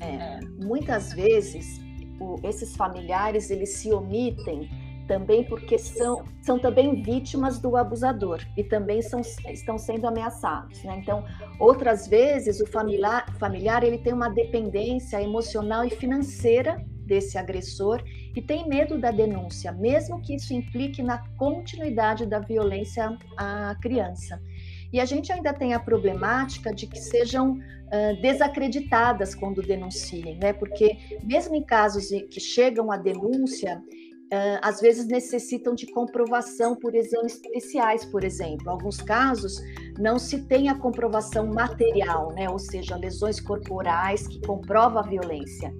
É, 0.00 0.40
muitas 0.62 1.12
vezes 1.12 1.80
o, 2.22 2.40
esses 2.42 2.76
familiares 2.76 3.50
eles 3.50 3.70
se 3.74 3.92
omitem 3.92 4.68
também 5.06 5.44
porque 5.44 5.78
são, 5.78 6.24
são 6.40 6.58
também 6.58 7.02
vítimas 7.02 7.58
do 7.58 7.76
abusador 7.76 8.40
e 8.56 8.64
também 8.64 9.02
são, 9.02 9.20
estão 9.20 9.76
sendo 9.76 10.06
ameaçados. 10.06 10.82
Né? 10.84 10.98
Então, 11.02 11.24
outras 11.58 12.06
vezes, 12.06 12.60
o 12.60 12.66
familiar, 12.66 13.26
familiar 13.38 13.82
ele 13.82 13.98
tem 13.98 14.12
uma 14.12 14.28
dependência 14.28 15.20
emocional 15.20 15.84
e 15.84 15.90
financeira 15.90 16.82
desse 17.04 17.36
agressor 17.36 18.02
e 18.34 18.40
tem 18.40 18.66
medo 18.66 18.98
da 18.98 19.10
denúncia, 19.10 19.72
mesmo 19.72 20.22
que 20.22 20.34
isso 20.36 20.54
implique 20.54 21.02
na 21.02 21.18
continuidade 21.36 22.24
da 22.24 22.38
violência 22.38 23.16
à 23.36 23.74
criança. 23.82 24.40
E 24.92 25.00
a 25.00 25.04
gente 25.04 25.32
ainda 25.32 25.52
tem 25.52 25.72
a 25.74 25.80
problemática 25.80 26.72
de 26.74 26.86
que 26.86 27.00
sejam 27.00 27.52
uh, 27.52 28.20
desacreditadas 28.20 29.34
quando 29.34 29.62
denunciem, 29.62 30.38
né? 30.38 30.52
Porque 30.52 30.98
mesmo 31.22 31.54
em 31.54 31.64
casos 31.64 32.08
que 32.30 32.40
chegam 32.40 32.92
à 32.92 32.96
denúncia, 32.96 33.82
Uh, 34.32 34.56
às 34.62 34.80
vezes 34.80 35.06
necessitam 35.06 35.74
de 35.74 35.86
comprovação 35.92 36.74
por 36.74 36.94
exames 36.94 37.34
especiais, 37.34 38.02
por 38.06 38.24
exemplo. 38.24 38.66
Em 38.66 38.70
alguns 38.70 38.96
casos, 38.96 39.60
não 39.98 40.18
se 40.18 40.46
tem 40.46 40.70
a 40.70 40.74
comprovação 40.74 41.48
material, 41.48 42.32
né? 42.32 42.48
ou 42.48 42.58
seja, 42.58 42.96
lesões 42.96 43.38
corporais 43.38 44.26
que 44.26 44.40
comprovam 44.40 45.00
a 45.00 45.02
violência. 45.02 45.70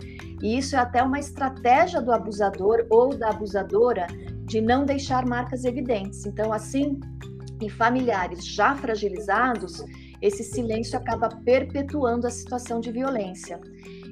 E 0.43 0.59
isso 0.59 0.77
é 0.77 0.81
até 0.81 1.03
uma 1.03 1.19
estratégia 1.19 2.03
do 2.03 2.13
abusador 2.13 2.87
ou 2.91 3.17
da 3.17 3.31
abusadora 3.31 4.07
de 4.45 4.61
não 4.61 4.85
deixar 4.85 5.25
marcas 5.25 5.65
evidentes. 5.65 6.27
Então, 6.27 6.53
assim, 6.53 7.01
em 7.63 7.69
familiares 7.69 8.45
já 8.45 8.75
fragilizados, 8.77 9.85
esse 10.21 10.45
silêncio 10.45 10.97
acaba 10.97 11.29
perpetuando 11.29 12.27
a 12.27 12.31
situação 12.31 12.81
de 12.81 12.93
violência. 12.93 13.61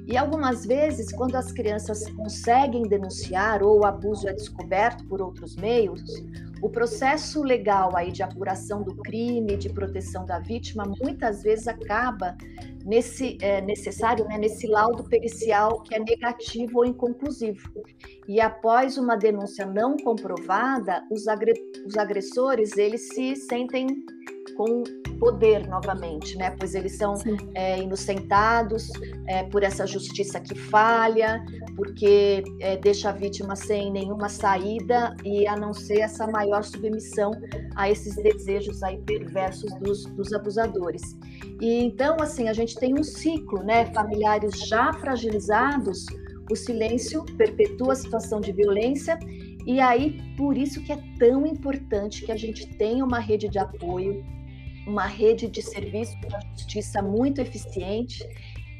E 0.07 0.17
algumas 0.17 0.65
vezes, 0.65 1.11
quando 1.11 1.35
as 1.35 1.51
crianças 1.51 2.09
conseguem 2.11 2.83
denunciar 2.83 3.61
ou 3.63 3.79
o 3.79 3.85
abuso 3.85 4.27
é 4.27 4.33
descoberto 4.33 5.05
por 5.05 5.21
outros 5.21 5.55
meios, 5.55 6.03
o 6.61 6.69
processo 6.69 7.41
legal 7.41 7.95
aí 7.95 8.11
de 8.11 8.21
apuração 8.21 8.83
do 8.83 8.95
crime, 8.95 9.57
de 9.57 9.69
proteção 9.69 10.25
da 10.25 10.39
vítima, 10.39 10.83
muitas 11.01 11.43
vezes 11.43 11.67
acaba 11.67 12.35
nesse 12.85 13.37
é, 13.41 13.61
necessário, 13.61 14.25
né, 14.25 14.37
nesse 14.37 14.67
laudo 14.67 15.03
pericial 15.03 15.81
que 15.81 15.95
é 15.95 15.99
negativo 15.99 16.79
ou 16.79 16.85
inconclusivo. 16.85 17.69
E 18.27 18.39
após 18.39 18.97
uma 18.97 19.15
denúncia 19.15 19.65
não 19.65 19.97
comprovada, 19.97 21.03
os, 21.11 21.27
agre 21.27 21.53
os 21.85 21.97
agressores 21.97 22.77
eles 22.77 23.09
se 23.09 23.35
sentem 23.35 23.87
com 24.55 24.83
poder 25.21 25.67
novamente, 25.67 26.35
né? 26.35 26.49
Pois 26.57 26.73
eles 26.73 26.97
são 26.97 27.13
é, 27.53 27.79
inocentados 27.79 28.89
é, 29.27 29.43
por 29.43 29.61
essa 29.61 29.85
justiça 29.85 30.39
que 30.39 30.55
falha, 30.55 31.45
porque 31.75 32.43
é, 32.59 32.75
deixa 32.77 33.09
a 33.09 33.11
vítima 33.11 33.55
sem 33.55 33.91
nenhuma 33.91 34.27
saída 34.29 35.15
e 35.23 35.45
a 35.45 35.55
não 35.55 35.75
ser 35.75 35.99
essa 35.99 36.25
maior 36.25 36.63
submissão 36.63 37.33
a 37.75 37.87
esses 37.87 38.15
desejos 38.15 38.81
aí 38.81 38.97
perversos 38.97 39.71
dos, 39.75 40.05
dos 40.07 40.33
abusadores. 40.33 41.03
E 41.61 41.83
então, 41.83 42.17
assim, 42.19 42.49
a 42.49 42.53
gente 42.53 42.75
tem 42.79 42.99
um 42.99 43.03
ciclo, 43.03 43.61
né? 43.61 43.85
Familiares 43.93 44.67
já 44.67 44.91
fragilizados, 44.91 46.07
o 46.51 46.55
silêncio 46.55 47.23
perpetua 47.37 47.93
a 47.93 47.95
situação 47.95 48.41
de 48.41 48.51
violência 48.51 49.19
e 49.67 49.79
aí, 49.79 50.19
por 50.35 50.57
isso 50.57 50.81
que 50.83 50.91
é 50.91 50.97
tão 51.19 51.45
importante 51.45 52.25
que 52.25 52.31
a 52.31 52.35
gente 52.35 52.65
tenha 52.77 53.05
uma 53.05 53.19
rede 53.19 53.47
de 53.47 53.59
apoio, 53.59 54.25
uma 54.87 55.05
rede 55.05 55.47
de 55.47 55.61
serviços 55.61 56.19
da 56.21 56.39
justiça 56.55 57.01
muito 57.01 57.39
eficiente 57.39 58.27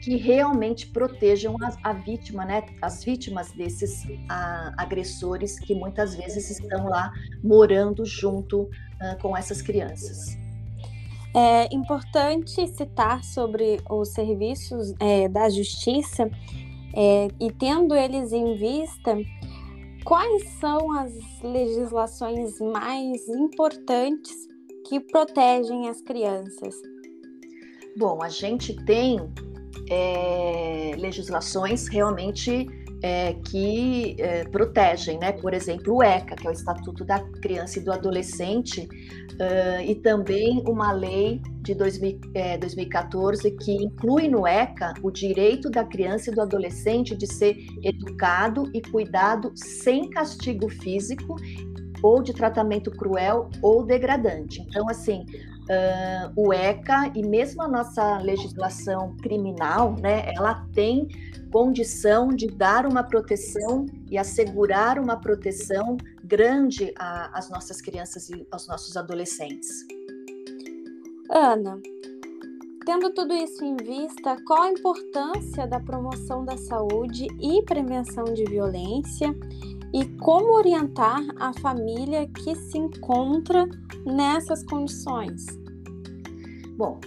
que 0.01 0.15
realmente 0.15 0.87
protejam 0.87 1.55
a, 1.61 1.89
a 1.89 1.93
vítima, 1.93 2.43
né, 2.43 2.63
as 2.81 3.03
vítimas 3.03 3.51
desses 3.51 4.03
a, 4.27 4.73
agressores 4.77 5.59
que 5.59 5.75
muitas 5.75 6.15
vezes 6.15 6.49
estão 6.49 6.89
lá 6.89 7.11
morando 7.43 8.03
junto 8.03 8.63
uh, 8.63 8.69
com 9.21 9.37
essas 9.37 9.61
crianças. 9.61 10.37
É 11.33 11.73
importante 11.73 12.67
citar 12.67 13.23
sobre 13.23 13.79
os 13.89 14.09
serviços 14.09 14.93
é, 14.99 15.29
da 15.29 15.49
justiça 15.49 16.29
é, 16.93 17.27
e 17.39 17.51
tendo 17.51 17.95
eles 17.95 18.33
em 18.33 18.55
vista, 18.57 19.17
quais 20.03 20.43
são 20.59 20.91
as 20.91 21.13
legislações 21.41 22.59
mais 22.59 23.29
importantes 23.29 24.50
que 24.91 24.99
protegem 24.99 25.87
as 25.87 26.01
crianças? 26.01 26.75
Bom, 27.97 28.21
a 28.21 28.27
gente 28.27 28.75
tem 28.83 29.21
é, 29.89 30.91
legislações 30.97 31.87
realmente 31.87 32.67
é, 33.01 33.35
que 33.35 34.17
é, 34.19 34.43
protegem, 34.49 35.17
né? 35.17 35.31
Por 35.31 35.53
exemplo, 35.53 35.95
o 35.95 36.03
ECA, 36.03 36.35
que 36.35 36.45
é 36.45 36.49
o 36.49 36.53
Estatuto 36.53 37.05
da 37.05 37.21
Criança 37.41 37.79
e 37.79 37.83
do 37.83 37.93
Adolescente, 37.93 38.81
uh, 39.41 39.81
e 39.85 39.95
também 39.95 40.61
uma 40.67 40.91
lei 40.91 41.41
de 41.61 41.73
2000, 41.73 42.19
2014 42.59 43.49
que 43.51 43.71
inclui 43.71 44.27
no 44.27 44.45
ECA 44.45 44.93
o 45.01 45.09
direito 45.09 45.69
da 45.69 45.83
criança 45.83 46.31
e 46.31 46.33
do 46.33 46.41
adolescente 46.41 47.15
de 47.15 47.27
ser 47.31 47.55
educado 47.81 48.69
e 48.73 48.81
cuidado 48.81 49.51
sem 49.55 50.09
castigo 50.09 50.69
físico 50.69 51.37
ou 52.01 52.21
de 52.21 52.33
tratamento 52.33 52.91
cruel 52.91 53.49
ou 53.61 53.83
degradante. 53.83 54.61
Então, 54.61 54.89
assim, 54.89 55.25
uh, 55.71 56.31
o 56.35 56.53
ECA 56.53 57.11
e 57.15 57.23
mesmo 57.23 57.61
a 57.61 57.67
nossa 57.67 58.17
legislação 58.17 59.15
criminal, 59.21 59.95
né, 59.99 60.31
ela 60.35 60.65
tem 60.73 61.07
condição 61.51 62.29
de 62.29 62.47
dar 62.47 62.85
uma 62.85 63.03
proteção 63.03 63.85
e 64.09 64.17
assegurar 64.17 64.97
uma 64.97 65.17
proteção 65.17 65.97
grande 66.23 66.93
às 66.97 67.49
nossas 67.49 67.81
crianças 67.81 68.29
e 68.29 68.47
aos 68.49 68.67
nossos 68.67 68.95
adolescentes. 68.95 69.85
Ana, 71.29 71.79
tendo 72.85 73.13
tudo 73.13 73.33
isso 73.33 73.63
em 73.65 73.75
vista, 73.75 74.37
qual 74.47 74.63
a 74.63 74.71
importância 74.71 75.67
da 75.67 75.79
promoção 75.79 76.45
da 76.45 76.57
saúde 76.57 77.27
e 77.39 77.61
prevenção 77.63 78.23
de 78.25 78.45
violência 78.45 79.35
e 79.93 80.05
como 80.19 80.53
orientar 80.53 81.19
a 81.39 81.53
família 81.53 82.27
que 82.27 82.55
se 82.55 82.77
encontra 82.77 83.67
nessas 84.05 84.63
condições? 84.63 85.45
Bom, 86.77 86.99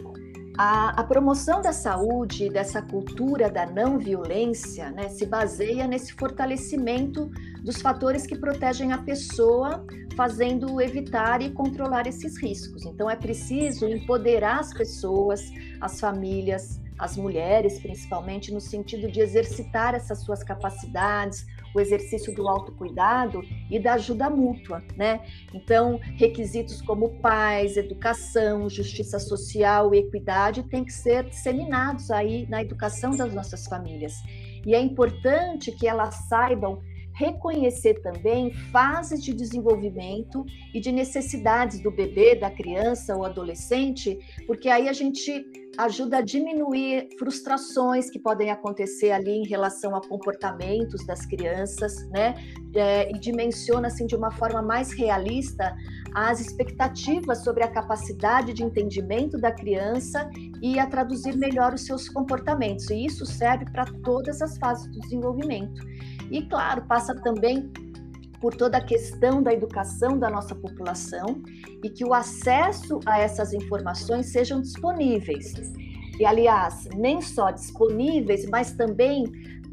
a, 0.57 1.01
a, 1.01 1.05
promoção 1.05 1.61
da 1.61 1.73
saúde, 1.73 2.49
dessa 2.49 2.81
cultura 2.81 3.51
da 3.51 3.66
não 3.66 3.99
violência, 3.99 4.90
né, 4.90 5.09
se 5.09 5.27
baseia 5.27 5.87
nesse 5.87 6.12
fortalecimento 6.12 7.29
dos 7.62 7.83
fatores 7.83 8.27
que 8.27 8.37
protegem 8.37 8.92
a 8.92 8.99
pessoa, 8.99 9.85
fazendo 10.14 10.81
evitar 10.81 11.42
e 11.42 11.51
controlar 11.51 12.07
esses 12.07 12.40
riscos. 12.40 12.85
Então, 12.85 13.11
é 13.11 13.16
preciso 13.16 13.88
empoderar 13.88 14.61
as 14.61 14.73
pessoas, 14.73 15.42
as 15.81 15.99
famílias, 15.99 16.81
as 16.99 17.16
mulheres, 17.16 17.81
principalmente, 17.81 18.53
no 18.53 18.61
sentido 18.61 19.11
de 19.11 19.20
exercitar 19.20 19.94
essas 19.94 20.20
suas 20.20 20.44
capacidades, 20.44 21.44
o 21.74 21.80
exercício 21.80 22.34
do 22.34 22.48
autocuidado 22.48 23.42
e 23.70 23.78
da 23.78 23.94
ajuda 23.94 24.30
mútua, 24.30 24.82
né? 24.96 25.20
Então, 25.52 25.98
requisitos 26.16 26.80
como 26.80 27.20
paz, 27.20 27.76
educação, 27.76 28.70
justiça 28.70 29.18
social 29.18 29.94
e 29.94 29.98
equidade 29.98 30.62
têm 30.62 30.84
que 30.84 30.92
ser 30.92 31.24
disseminados 31.24 32.10
aí 32.10 32.46
na 32.48 32.62
educação 32.62 33.10
das 33.10 33.34
nossas 33.34 33.66
famílias. 33.66 34.14
E 34.64 34.74
é 34.74 34.80
importante 34.80 35.72
que 35.72 35.87
elas 35.87 36.14
saibam 36.28 36.80
reconhecer 37.14 37.94
também 38.03 38.53
fases 38.72 39.22
de 39.22 39.33
desenvolvimento 39.33 40.44
e 40.74 40.81
de 40.81 40.90
necessidades 40.90 41.81
do 41.81 41.90
bebê, 41.90 42.35
da 42.35 42.50
criança 42.50 43.16
ou 43.16 43.24
adolescente, 43.24 44.18
porque 44.46 44.68
aí 44.68 44.88
a 44.88 44.92
gente 44.92 45.44
ajuda 45.77 46.18
a 46.18 46.20
diminuir 46.20 47.09
frustrações 47.18 48.09
que 48.11 48.18
podem 48.18 48.50
acontecer 48.50 49.11
ali 49.11 49.33
em 49.33 49.46
relação 49.46 49.94
a 49.96 50.00
comportamentos 50.00 51.05
das 51.07 51.27
crianças, 51.27 52.09
né? 52.11 52.35
É, 52.74 53.11
e 53.11 53.18
dimensiona 53.18 53.88
assim 53.88 54.07
de 54.07 54.16
uma 54.16 54.33
forma 54.33 54.61
mais 54.61 54.92
realista 54.92 55.77
as 56.14 56.40
expectativas 56.40 57.42
sobre 57.42 57.64
a 57.64 57.68
capacidade 57.68 58.53
de 58.53 58.62
entendimento 58.62 59.37
da 59.37 59.50
criança 59.50 60.31
e 60.62 60.79
a 60.79 60.87
traduzir 60.87 61.37
melhor 61.37 61.74
os 61.74 61.85
seus 61.85 62.09
comportamentos. 62.09 62.88
E 62.90 63.05
isso 63.05 63.27
serve 63.27 63.64
para 63.66 63.85
todas 64.05 64.40
as 64.40 64.57
fases 64.59 64.87
do 64.92 65.00
desenvolvimento. 65.00 65.83
E, 66.30 66.42
claro, 66.42 66.82
passa 66.87 67.14
também 67.14 67.70
por 68.40 68.54
toda 68.54 68.76
a 68.76 68.84
questão 68.84 69.42
da 69.42 69.52
educação 69.52 70.18
da 70.18 70.28
nossa 70.28 70.54
população 70.54 71.42
e 71.82 71.88
que 71.88 72.04
o 72.04 72.12
acesso 72.12 73.00
a 73.06 73.18
essas 73.18 73.52
informações 73.54 74.26
sejam 74.26 74.60
disponíveis. 74.60 75.54
E 76.18 76.24
aliás, 76.24 76.88
nem 76.94 77.20
só 77.20 77.50
disponíveis, 77.50 78.46
mas 78.46 78.72
também 78.72 79.24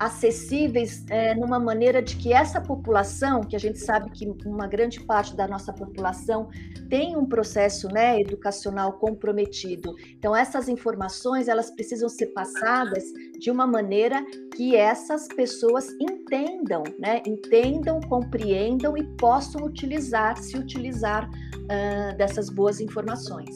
acessíveis 0.01 1.05
é, 1.11 1.35
numa 1.35 1.59
maneira 1.59 2.01
de 2.01 2.15
que 2.15 2.33
essa 2.33 2.59
população, 2.59 3.41
que 3.41 3.55
a 3.55 3.59
gente 3.59 3.77
sabe 3.77 4.09
que 4.09 4.27
uma 4.47 4.65
grande 4.65 4.99
parte 4.99 5.35
da 5.35 5.47
nossa 5.47 5.71
população 5.71 6.49
tem 6.89 7.15
um 7.15 7.23
processo 7.23 7.87
né, 7.87 8.19
educacional 8.19 8.93
comprometido. 8.93 9.93
Então, 10.17 10.35
essas 10.35 10.67
informações 10.67 11.47
elas 11.47 11.69
precisam 11.69 12.09
ser 12.09 12.27
passadas 12.27 13.03
de 13.39 13.51
uma 13.51 13.67
maneira 13.67 14.25
que 14.55 14.75
essas 14.75 15.27
pessoas 15.27 15.87
entendam, 15.99 16.81
né, 16.97 17.21
entendam, 17.23 18.01
compreendam 18.01 18.97
e 18.97 19.03
possam 19.17 19.65
utilizar, 19.65 20.35
se 20.35 20.57
utilizar 20.57 21.29
uh, 21.29 22.17
dessas 22.17 22.49
boas 22.49 22.81
informações. 22.81 23.53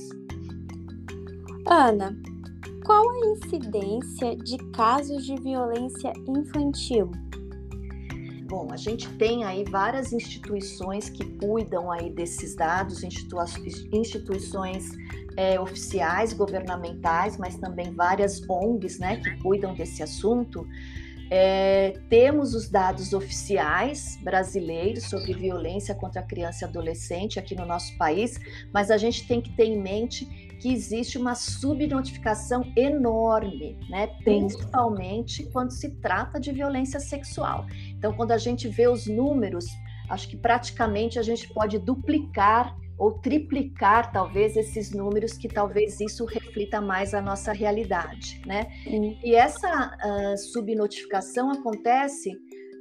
Ana, 1.67 2.15
qual 2.85 3.09
a 3.09 3.17
incidência 3.31 4.35
de 4.35 4.57
casos 4.71 5.25
de 5.25 5.35
violência 5.41 6.13
infantil? 6.27 7.11
Bom, 8.47 8.67
a 8.71 8.77
gente 8.77 9.09
tem 9.17 9.43
aí 9.43 9.63
várias 9.63 10.13
instituições 10.13 11.09
que 11.09 11.25
cuidam 11.39 11.91
aí 11.91 12.11
desses 12.11 12.55
dados, 12.55 13.03
institu 13.03 13.37
instituições 13.91 14.91
é, 15.35 15.59
oficiais, 15.59 16.31
governamentais, 16.31 17.37
mas 17.37 17.57
também 17.57 17.91
várias 17.91 18.47
ONGs, 18.47 18.99
né, 18.99 19.17
que 19.17 19.35
cuidam 19.41 19.73
desse 19.73 20.03
assunto. 20.03 20.67
É, 21.31 21.93
temos 22.09 22.53
os 22.53 22.69
dados 22.69 23.13
oficiais 23.13 24.19
brasileiros 24.23 25.05
sobre 25.05 25.33
violência 25.33 25.95
contra 25.95 26.21
a 26.21 26.23
criança 26.23 26.65
e 26.65 26.67
adolescente 26.67 27.39
aqui 27.39 27.55
no 27.55 27.65
nosso 27.65 27.97
país, 27.97 28.39
mas 28.73 28.91
a 28.91 28.97
gente 28.97 29.27
tem 29.27 29.41
que 29.41 29.51
ter 29.55 29.65
em 29.65 29.81
mente 29.81 30.25
que 30.59 30.71
existe 30.71 31.17
uma 31.17 31.35
subnotificação 31.35 32.71
enorme, 32.75 33.77
né? 33.89 34.07
principalmente 34.23 35.43
quando 35.51 35.71
se 35.71 35.89
trata 36.01 36.39
de 36.39 36.51
violência 36.51 36.99
sexual. 36.99 37.65
Então, 37.97 38.13
quando 38.13 38.31
a 38.31 38.37
gente 38.37 38.67
vê 38.67 38.87
os 38.87 39.05
números, 39.07 39.65
acho 40.09 40.29
que 40.29 40.37
praticamente 40.37 41.19
a 41.19 41.23
gente 41.23 41.51
pode 41.53 41.79
duplicar 41.79 42.75
ou 42.97 43.11
triplicar 43.19 44.11
talvez 44.11 44.55
esses 44.55 44.91
números 44.91 45.33
que 45.33 45.47
talvez 45.47 45.99
isso 45.99 46.25
reflita 46.25 46.79
mais 46.79 47.13
a 47.13 47.21
nossa 47.21 47.51
realidade, 47.51 48.41
né? 48.45 48.67
E 49.23 49.35
essa 49.35 49.97
uh, 49.97 50.37
subnotificação 50.37 51.51
acontece 51.51 52.31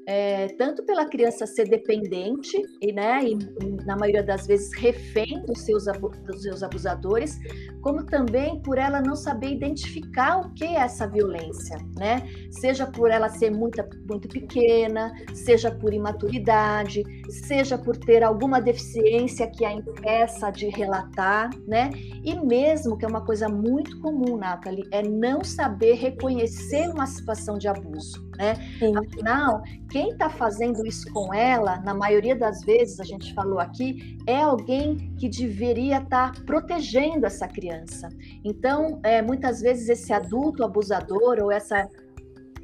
é, 0.06 0.48
tanto 0.58 0.84
pela 0.84 1.06
criança 1.06 1.46
ser 1.46 1.68
dependente 1.68 2.60
e, 2.80 2.92
né, 2.92 3.20
e, 3.24 3.36
na 3.84 3.96
maioria 3.96 4.22
das 4.22 4.46
vezes 4.46 4.72
refém 4.74 5.42
dos 5.46 5.60
seus, 5.62 5.84
dos 6.26 6.42
seus 6.42 6.62
abusadores, 6.62 7.38
como 7.80 8.04
também 8.04 8.60
por 8.62 8.78
ela 8.78 9.00
não 9.00 9.14
saber 9.14 9.48
identificar 9.48 10.38
o 10.40 10.52
que 10.54 10.64
é 10.64 10.76
essa 10.76 11.06
violência, 11.06 11.76
né? 11.98 12.28
Seja 12.50 12.86
por 12.86 13.10
ela 13.10 13.28
ser 13.28 13.50
muito, 13.50 13.82
muito 14.08 14.28
pequena, 14.28 15.12
seja 15.34 15.70
por 15.70 15.92
imaturidade, 15.92 17.02
seja 17.28 17.76
por 17.76 17.96
ter 17.96 18.22
alguma 18.22 18.60
deficiência 18.60 19.50
que 19.50 19.64
a 19.64 19.72
impeça 19.72 20.50
de 20.50 20.68
relatar, 20.68 21.50
né? 21.66 21.90
E 22.24 22.34
mesmo 22.40 22.96
que 22.96 23.04
é 23.04 23.08
uma 23.08 23.24
coisa 23.24 23.48
muito 23.48 24.00
comum, 24.00 24.36
Nathalie, 24.36 24.88
é 24.90 25.02
não 25.02 25.44
saber 25.44 25.94
reconhecer 25.94 26.88
uma 26.88 27.06
situação 27.06 27.58
de 27.58 27.68
abuso, 27.68 28.23
né? 28.36 28.54
Sim. 28.78 28.96
Afinal, 28.96 29.62
quem 29.90 30.10
está 30.10 30.28
fazendo 30.28 30.86
isso 30.86 31.10
com 31.12 31.32
ela, 31.32 31.78
na 31.80 31.94
maioria 31.94 32.36
das 32.36 32.62
vezes, 32.62 33.00
a 33.00 33.04
gente 33.04 33.32
falou 33.34 33.58
aqui, 33.58 34.18
é 34.26 34.40
alguém 34.40 35.14
que 35.18 35.28
deveria 35.28 35.98
estar 35.98 36.32
tá 36.32 36.40
protegendo 36.44 37.26
essa 37.26 37.46
criança. 37.46 38.08
Então, 38.44 39.00
é, 39.02 39.22
muitas 39.22 39.60
vezes, 39.60 39.88
esse 39.88 40.12
adulto 40.12 40.64
abusador 40.64 41.38
ou 41.40 41.50
essa 41.50 41.88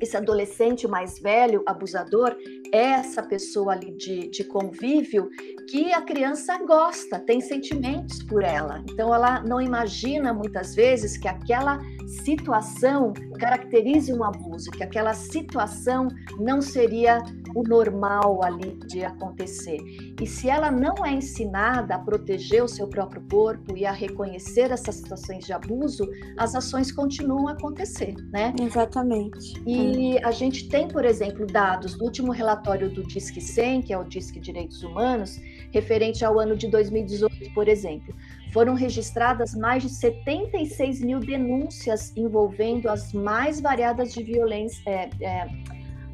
esse 0.01 0.17
adolescente 0.17 0.89
mais 0.89 1.19
velho, 1.19 1.63
abusador, 1.67 2.35
é 2.73 2.93
essa 2.93 3.23
pessoa 3.23 3.73
ali 3.73 3.93
de, 3.93 4.31
de 4.31 4.45
convívio 4.45 5.29
que 5.71 5.93
a 5.93 6.03
criança 6.03 6.59
gosta, 6.67 7.21
tem 7.21 7.41
sentimentos 7.41 8.23
por 8.25 8.43
ela. 8.43 8.83
Então, 8.91 9.15
ela 9.15 9.41
não 9.41 9.61
imagina 9.61 10.35
muitas 10.35 10.75
vezes 10.75 11.17
que 11.17 11.29
aquela 11.29 11.79
situação 12.25 13.13
caracterize 13.39 14.13
um 14.13 14.25
abuso, 14.25 14.71
que 14.73 14.83
aquela 14.83 15.15
situação 15.15 16.09
não 16.41 16.61
seria 16.61 17.23
o 17.55 17.63
normal 17.63 18.43
ali 18.43 18.77
de 18.87 19.05
acontecer. 19.05 19.79
E 20.21 20.27
se 20.27 20.51
ela 20.51 20.73
não 20.73 21.07
é 21.07 21.13
ensinada 21.13 21.95
a 21.95 21.99
proteger 21.99 22.65
o 22.65 22.69
seu 22.69 22.89
próprio 22.89 23.23
corpo 23.31 23.77
e 23.77 23.87
a 23.87 23.93
reconhecer 23.93 24.73
essas 24.73 24.97
situações 24.97 25.45
de 25.45 25.53
abuso, 25.53 26.09
as 26.37 26.55
ações 26.55 26.91
continuam 26.91 27.47
a 27.47 27.53
acontecer, 27.53 28.15
né? 28.33 28.53
Exatamente. 28.61 29.55
E 29.67 30.17
é. 30.17 30.25
a 30.25 30.33
gente 30.33 30.69
tem, 30.69 30.89
por 30.89 31.05
exemplo, 31.05 31.47
dados 31.47 31.95
do 31.95 32.05
último 32.05 32.33
relatório 32.33 32.91
do 32.91 33.05
Disque 33.05 33.41
100, 33.41 33.83
que 33.83 33.93
é 33.93 33.99
o 33.99 34.05
Disque 34.05 34.41
Direitos 34.41 34.83
Humanos, 34.83 35.41
referente 35.73 36.25
ao 36.25 36.39
ano 36.39 36.57
de 36.57 36.69
2018, 36.69 37.53
por 37.55 37.69
exemplo. 37.69 38.15
Foram 38.53 38.75
registradas 38.75 39.55
mais 39.55 39.83
de 39.83 39.89
76 39.89 41.01
mil 41.01 41.21
denúncias 41.21 42.13
envolvendo 42.17 42.89
as 42.89 43.13
mais 43.13 43.61
variadas 43.61 44.13
de 44.13 44.23
violência, 44.23 44.83
é, 44.87 45.11
é, 45.21 45.49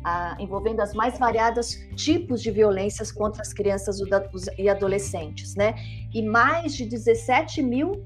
a, 0.04 0.36
envolvendo 0.38 0.80
as 0.80 0.92
mais 0.94 1.18
variadas 1.18 1.74
tipos 1.96 2.42
de 2.42 2.50
violências 2.50 3.10
contra 3.10 3.42
as 3.42 3.52
crianças 3.52 3.98
e 4.58 4.68
adolescentes, 4.68 5.54
né? 5.54 5.74
E 6.14 6.22
mais 6.22 6.74
de 6.74 6.86
17 6.86 7.62
mil 7.62 8.04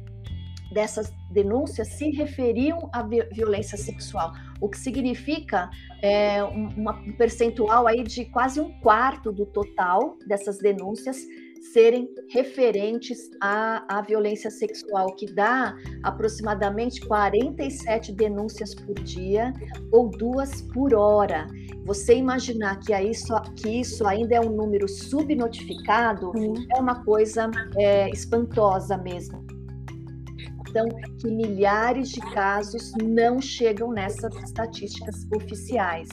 dessas 0.73 1.13
denúncias 1.31 1.89
se 1.89 2.11
referiam 2.11 2.89
à 2.93 3.03
violência 3.03 3.77
sexual, 3.77 4.33
o 4.61 4.69
que 4.69 4.79
significa 4.79 5.69
é, 6.03 6.43
um 6.45 7.13
percentual 7.17 7.87
aí 7.87 8.03
de 8.03 8.25
quase 8.27 8.61
um 8.61 8.71
quarto 8.81 9.33
do 9.33 9.47
total 9.47 10.17
dessas 10.27 10.59
denúncias 10.59 11.27
serem 11.73 12.09
referentes 12.31 13.31
à, 13.41 13.99
à 13.99 14.01
violência 14.01 14.51
sexual, 14.51 15.15
que 15.15 15.27
dá 15.27 15.77
aproximadamente 16.03 17.01
47 17.07 18.13
denúncias 18.13 18.75
por 18.75 18.95
dia 18.95 19.53
ou 19.93 20.09
duas 20.09 20.63
por 20.63 20.95
hora. 20.95 21.47
Você 21.85 22.15
imaginar 22.15 22.81
que 22.81 22.95
isso, 22.95 23.35
que 23.57 23.81
isso 23.81 24.07
ainda 24.07 24.37
é 24.37 24.41
um 24.41 24.51
número 24.51 24.89
subnotificado 24.89 26.33
é 26.75 26.81
uma 26.81 27.05
coisa 27.05 27.51
é, 27.77 28.09
espantosa 28.11 28.97
mesmo. 28.97 29.50
Então, 30.71 30.89
que 31.19 31.29
milhares 31.29 32.11
de 32.11 32.21
casos 32.21 32.93
não 33.03 33.41
chegam 33.41 33.91
nessas 33.91 34.35
estatísticas 34.37 35.27
oficiais. 35.35 36.09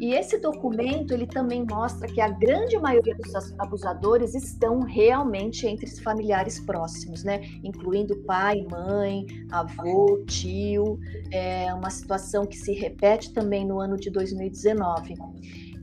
E 0.00 0.12
esse 0.12 0.38
documento 0.38 1.14
ele 1.14 1.26
também 1.26 1.64
mostra 1.64 2.08
que 2.08 2.20
a 2.20 2.28
grande 2.28 2.76
maioria 2.76 3.14
dos 3.14 3.32
abusadores 3.58 4.34
estão 4.34 4.80
realmente 4.80 5.66
entre 5.68 5.86
os 5.86 6.00
familiares 6.00 6.58
próximos, 6.58 7.22
né? 7.22 7.40
Incluindo 7.62 8.16
pai, 8.24 8.66
mãe, 8.68 9.24
avô, 9.52 10.24
tio. 10.26 10.98
É 11.30 11.72
uma 11.72 11.90
situação 11.90 12.44
que 12.44 12.58
se 12.58 12.72
repete 12.72 13.32
também 13.32 13.64
no 13.64 13.80
ano 13.80 13.96
de 13.96 14.10
2019. 14.10 15.14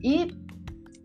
E 0.04 0.28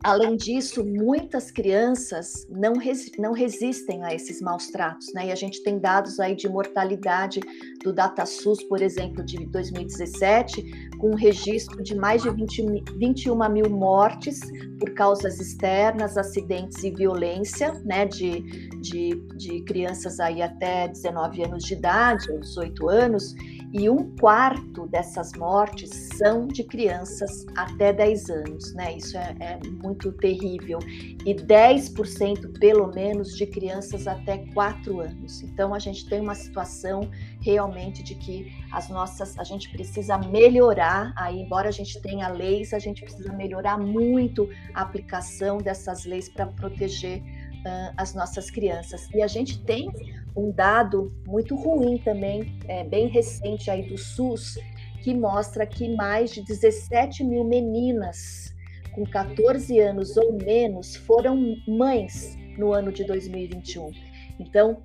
Além 0.03 0.37
disso, 0.37 0.85
muitas 0.85 1.49
crianças 1.49 2.47
não, 2.49 2.73
não 3.17 3.33
resistem 3.33 4.03
a 4.03 4.13
esses 4.13 4.41
maus 4.41 4.67
tratos, 4.67 5.11
né? 5.13 5.27
E 5.27 5.31
a 5.31 5.35
gente 5.35 5.63
tem 5.63 5.79
dados 5.79 6.19
aí 6.19 6.35
de 6.35 6.47
mortalidade 6.47 7.39
do 7.83 7.91
DataSUS, 7.91 8.63
por 8.63 8.81
exemplo, 8.81 9.23
de 9.23 9.45
2017, 9.47 10.89
com 10.99 11.11
um 11.11 11.15
registro 11.15 11.81
de 11.81 11.95
mais 11.95 12.21
de 12.21 12.29
20, 12.29 12.83
21 12.95 13.49
mil 13.49 13.69
mortes 13.69 14.39
por 14.79 14.93
causas 14.93 15.39
externas, 15.39 16.15
acidentes 16.15 16.83
e 16.83 16.91
violência, 16.91 17.73
né? 17.83 18.05
De, 18.05 18.41
de, 18.79 19.15
de 19.35 19.61
crianças 19.63 20.19
aí 20.19 20.41
até 20.41 20.87
19 20.87 21.43
anos 21.43 21.63
de 21.63 21.73
idade, 21.73 22.31
ou 22.31 22.39
18 22.39 22.89
anos, 22.89 23.33
e 23.73 23.89
um 23.89 24.15
quarto 24.15 24.87
dessas 24.87 25.33
mortes 25.33 25.89
são 26.17 26.47
de 26.47 26.63
crianças 26.63 27.45
até 27.55 27.91
10 27.91 28.29
anos, 28.29 28.73
né? 28.73 28.95
Isso 28.95 29.17
é, 29.17 29.35
é 29.39 29.59
muito 29.83 30.11
terrível. 30.13 30.79
E 31.25 31.33
10% 31.33 32.59
pelo 32.59 32.87
menos 32.87 33.35
de 33.35 33.45
crianças 33.45 34.07
até 34.07 34.37
4 34.53 35.01
anos. 35.01 35.43
Então 35.43 35.73
a 35.73 35.79
gente 35.79 36.07
tem 36.07 36.21
uma 36.21 36.35
situação 36.35 37.09
realmente 37.41 38.03
de 38.03 38.15
que 38.15 38.51
as 38.71 38.89
nossas 38.89 39.37
a 39.37 39.43
gente 39.43 39.69
precisa 39.69 40.17
melhorar, 40.17 41.13
aí 41.15 41.41
embora 41.41 41.67
a 41.67 41.71
gente 41.71 42.01
tenha 42.01 42.27
leis, 42.29 42.73
a 42.73 42.79
gente 42.79 43.01
precisa 43.01 43.33
melhorar 43.33 43.77
muito 43.77 44.49
a 44.73 44.81
aplicação 44.81 45.57
dessas 45.57 46.05
leis 46.05 46.29
para 46.29 46.47
proteger 46.47 47.21
uh, 47.21 47.93
as 47.97 48.13
nossas 48.13 48.49
crianças. 48.49 49.09
E 49.13 49.21
a 49.21 49.27
gente 49.27 49.61
tem 49.63 49.89
um 50.37 50.51
dado 50.51 51.11
muito 51.25 51.55
ruim 51.55 51.97
também, 51.97 52.57
é, 52.67 52.83
bem 52.83 53.07
recente 53.07 53.71
aí 53.71 53.87
do 53.87 53.97
SUS, 53.97 54.57
que 55.01 55.13
mostra 55.13 55.65
que 55.65 55.95
mais 55.95 56.31
de 56.31 56.43
17 56.43 57.23
mil 57.23 57.43
meninas 57.43 58.53
com 58.93 59.03
14 59.03 59.79
anos 59.79 60.15
ou 60.17 60.33
menos 60.33 60.95
foram 60.95 61.55
mães 61.67 62.37
no 62.57 62.73
ano 62.73 62.91
de 62.91 63.03
2021. 63.03 63.91
Então, 64.39 64.83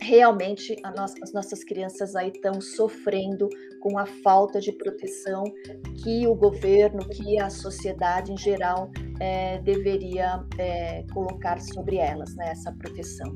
realmente 0.00 0.76
as 0.82 1.32
nossas 1.32 1.62
crianças 1.62 2.16
aí 2.16 2.30
estão 2.30 2.60
sofrendo 2.60 3.48
com 3.80 3.98
a 3.98 4.06
falta 4.06 4.60
de 4.60 4.72
proteção 4.72 5.44
que 6.02 6.26
o 6.26 6.34
governo, 6.34 7.06
que 7.08 7.38
a 7.38 7.50
sociedade 7.50 8.32
em 8.32 8.38
geral 8.38 8.90
é, 9.20 9.58
deveria 9.60 10.44
é, 10.58 11.04
colocar 11.12 11.60
sobre 11.60 11.96
elas, 11.96 12.34
né, 12.34 12.50
essa 12.50 12.72
proteção. 12.72 13.30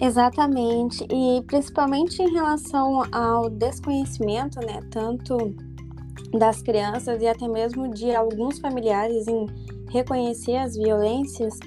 Exatamente, 0.00 1.06
e 1.10 1.42
principalmente 1.46 2.20
em 2.22 2.32
relação 2.32 3.02
ao 3.12 3.48
desconhecimento, 3.48 4.58
né, 4.60 4.80
tanto 4.90 5.54
das 6.38 6.62
crianças 6.62 7.22
e 7.22 7.26
até 7.26 7.46
mesmo 7.46 7.88
de 7.88 8.14
alguns 8.14 8.58
familiares 8.58 9.28
em 9.28 9.46
reconhecer 9.90 10.56
as 10.56 10.76
violências, 10.76 11.58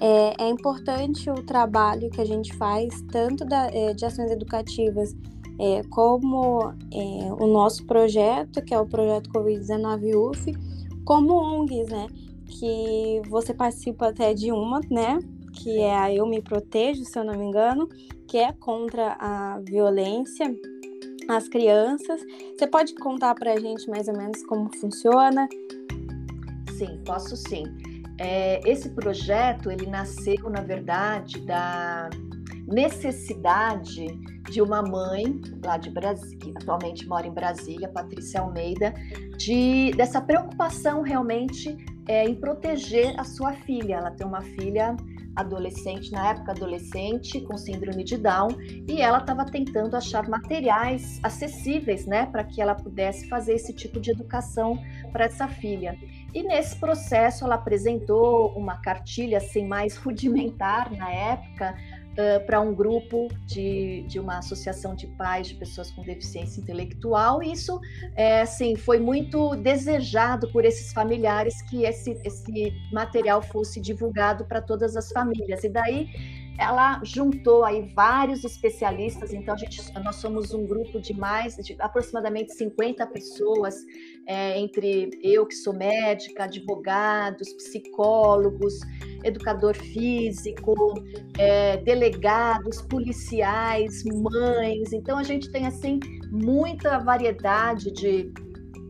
é, 0.00 0.44
é 0.44 0.48
importante 0.48 1.30
o 1.30 1.34
trabalho 1.42 2.10
que 2.10 2.20
a 2.20 2.24
gente 2.24 2.54
faz, 2.56 3.02
tanto 3.12 3.44
da, 3.44 3.66
é, 3.66 3.92
de 3.92 4.04
ações 4.04 4.30
educativas, 4.30 5.14
é, 5.58 5.82
como 5.90 6.72
é, 6.92 7.32
o 7.38 7.46
nosso 7.46 7.84
projeto, 7.86 8.62
que 8.62 8.72
é 8.72 8.80
o 8.80 8.86
projeto 8.86 9.30
Covid-19 9.30 10.16
UF, 10.16 10.54
como 11.04 11.34
ONGs, 11.34 11.88
né? 11.88 12.06
Que 12.46 13.20
você 13.28 13.52
participa 13.52 14.08
até 14.08 14.32
de 14.32 14.50
uma, 14.50 14.80
né? 14.90 15.18
Que 15.54 15.80
é 15.80 15.96
a 15.96 16.12
Eu 16.12 16.26
Me 16.26 16.40
Protejo, 16.42 17.04
se 17.04 17.18
eu 17.18 17.24
não 17.24 17.36
me 17.36 17.44
engano, 17.44 17.88
que 18.26 18.38
é 18.38 18.52
contra 18.52 19.16
a 19.18 19.60
violência 19.60 20.54
às 21.28 21.48
crianças. 21.48 22.20
Você 22.56 22.66
pode 22.66 22.94
contar 22.94 23.34
para 23.34 23.52
a 23.52 23.60
gente 23.60 23.88
mais 23.88 24.08
ou 24.08 24.16
menos 24.16 24.44
como 24.44 24.70
funciona? 24.76 25.48
Sim, 26.76 27.00
posso 27.04 27.36
sim. 27.36 27.64
É, 28.18 28.60
esse 28.68 28.90
projeto 28.90 29.70
ele 29.70 29.86
nasceu, 29.86 30.48
na 30.50 30.60
verdade, 30.60 31.40
da 31.40 32.10
necessidade 32.66 34.06
de 34.50 34.60
uma 34.60 34.82
mãe 34.82 35.40
lá 35.64 35.76
de 35.76 35.90
Brasília, 35.90 36.38
que 36.38 36.50
atualmente 36.50 37.06
mora 37.06 37.26
em 37.26 37.32
Brasília, 37.32 37.88
Patrícia 37.88 38.40
Almeida, 38.40 38.92
de 39.36 39.92
dessa 39.96 40.20
preocupação 40.20 41.02
realmente 41.02 41.76
é, 42.06 42.24
em 42.24 42.34
proteger 42.34 43.18
a 43.18 43.24
sua 43.24 43.52
filha. 43.52 43.96
Ela 43.96 44.10
tem 44.10 44.26
uma 44.26 44.40
filha 44.40 44.96
adolescente, 45.34 46.10
na 46.12 46.30
época 46.30 46.52
adolescente, 46.52 47.40
com 47.40 47.56
síndrome 47.56 48.04
de 48.04 48.16
Down, 48.16 48.48
e 48.88 49.00
ela 49.00 49.18
estava 49.18 49.44
tentando 49.44 49.96
achar 49.96 50.28
materiais 50.28 51.20
acessíveis, 51.22 52.06
né, 52.06 52.26
para 52.26 52.44
que 52.44 52.60
ela 52.60 52.74
pudesse 52.74 53.28
fazer 53.28 53.54
esse 53.54 53.72
tipo 53.72 54.00
de 54.00 54.10
educação 54.10 54.78
para 55.12 55.24
essa 55.24 55.48
filha. 55.48 55.96
E 56.32 56.42
nesse 56.42 56.76
processo 56.76 57.44
ela 57.44 57.56
apresentou 57.56 58.52
uma 58.56 58.76
cartilha 58.76 59.38
assim 59.38 59.66
mais 59.66 59.96
rudimentar 59.98 60.94
na 60.96 61.10
época 61.10 61.74
uh, 62.12 62.44
para 62.46 62.60
um 62.60 62.74
grupo 62.74 63.28
de, 63.46 64.02
de 64.08 64.18
uma 64.18 64.38
associação 64.38 64.94
de 64.94 65.06
pais 65.06 65.48
de 65.48 65.54
pessoas 65.54 65.90
com 65.90 66.02
deficiência 66.02 66.60
intelectual. 66.60 67.42
Isso 67.42 67.80
é, 68.16 68.42
assim 68.42 68.76
foi 68.76 68.98
muito 68.98 69.56
desejado 69.56 70.50
por 70.52 70.64
esses 70.64 70.92
familiares 70.92 71.62
que 71.62 71.84
esse, 71.84 72.12
esse 72.24 72.72
material 72.92 73.42
fosse 73.42 73.80
divulgado 73.80 74.44
para 74.44 74.60
todas 74.60 74.96
as 74.96 75.10
famílias. 75.10 75.64
E 75.64 75.68
daí 75.68 76.08
ela 76.60 77.00
juntou 77.02 77.64
aí 77.64 77.90
vários 77.94 78.44
especialistas, 78.44 79.32
então 79.32 79.54
a 79.54 79.56
gente, 79.56 79.80
nós 80.04 80.16
somos 80.16 80.52
um 80.52 80.66
grupo 80.66 81.00
de 81.00 81.14
mais 81.14 81.56
de 81.56 81.74
aproximadamente 81.78 82.52
50 82.54 83.06
pessoas, 83.06 83.74
é, 84.26 84.60
entre 84.60 85.08
eu 85.22 85.46
que 85.46 85.54
sou 85.54 85.72
médica, 85.72 86.44
advogados, 86.44 87.50
psicólogos, 87.54 88.74
educador 89.24 89.74
físico, 89.74 90.74
é, 91.38 91.78
delegados, 91.78 92.82
policiais, 92.82 94.04
mães. 94.04 94.92
Então 94.92 95.16
a 95.16 95.22
gente 95.22 95.50
tem 95.50 95.66
assim 95.66 95.98
muita 96.30 96.98
variedade 96.98 97.90
de, 97.90 98.30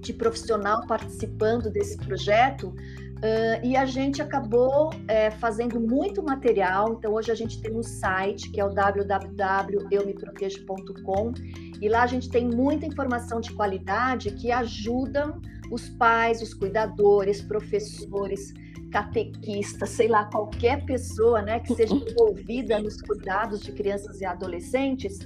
de 0.00 0.12
profissional 0.12 0.84
participando 0.88 1.70
desse 1.70 1.96
projeto 1.98 2.74
Uh, 3.20 3.60
e 3.62 3.76
a 3.76 3.84
gente 3.84 4.22
acabou 4.22 4.88
é, 5.06 5.30
fazendo 5.30 5.78
muito 5.78 6.22
material. 6.22 6.94
Então, 6.94 7.12
hoje 7.12 7.30
a 7.30 7.34
gente 7.34 7.60
tem 7.60 7.76
um 7.76 7.82
site 7.82 8.50
que 8.50 8.58
é 8.58 8.64
o 8.64 8.70
www.eumeprotejo.com 8.70 11.34
e 11.80 11.88
lá 11.88 12.02
a 12.02 12.06
gente 12.06 12.30
tem 12.30 12.48
muita 12.48 12.86
informação 12.86 13.38
de 13.38 13.52
qualidade 13.52 14.30
que 14.30 14.50
ajudam 14.50 15.38
os 15.70 15.90
pais, 15.90 16.40
os 16.40 16.54
cuidadores, 16.54 17.42
professores, 17.42 18.54
catequistas, 18.90 19.90
sei 19.90 20.08
lá, 20.08 20.24
qualquer 20.24 20.86
pessoa 20.86 21.42
né, 21.42 21.60
que 21.60 21.74
seja 21.74 21.94
envolvida 22.08 22.80
nos 22.80 23.02
cuidados 23.02 23.60
de 23.60 23.72
crianças 23.72 24.22
e 24.22 24.24
adolescentes 24.24 25.18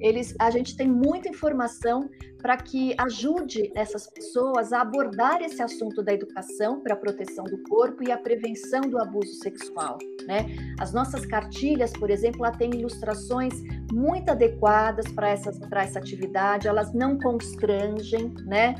eles, 0.00 0.34
a 0.38 0.50
gente 0.50 0.76
tem 0.76 0.88
muita 0.88 1.28
informação 1.28 2.08
para 2.40 2.56
que 2.56 2.94
ajude 2.98 3.70
essas 3.74 4.06
pessoas 4.06 4.72
a 4.72 4.80
abordar 4.80 5.42
esse 5.42 5.62
assunto 5.62 6.02
da 6.02 6.12
educação 6.12 6.80
para 6.80 6.94
a 6.94 6.96
proteção 6.96 7.44
do 7.44 7.58
corpo 7.64 8.02
e 8.02 8.10
a 8.10 8.18
prevenção 8.18 8.82
do 8.82 8.98
abuso 8.98 9.34
sexual. 9.34 9.98
Né? 10.26 10.46
As 10.78 10.92
nossas 10.92 11.26
cartilhas, 11.26 11.92
por 11.92 12.10
exemplo, 12.10 12.44
ela 12.44 12.56
tem 12.56 12.70
ilustrações 12.70 13.54
muito 13.92 14.30
adequadas 14.30 15.10
para 15.12 15.30
essa, 15.30 15.50
essa 15.72 15.98
atividade, 15.98 16.68
elas 16.68 16.92
não 16.92 17.18
constrangem, 17.18 18.34
né? 18.46 18.74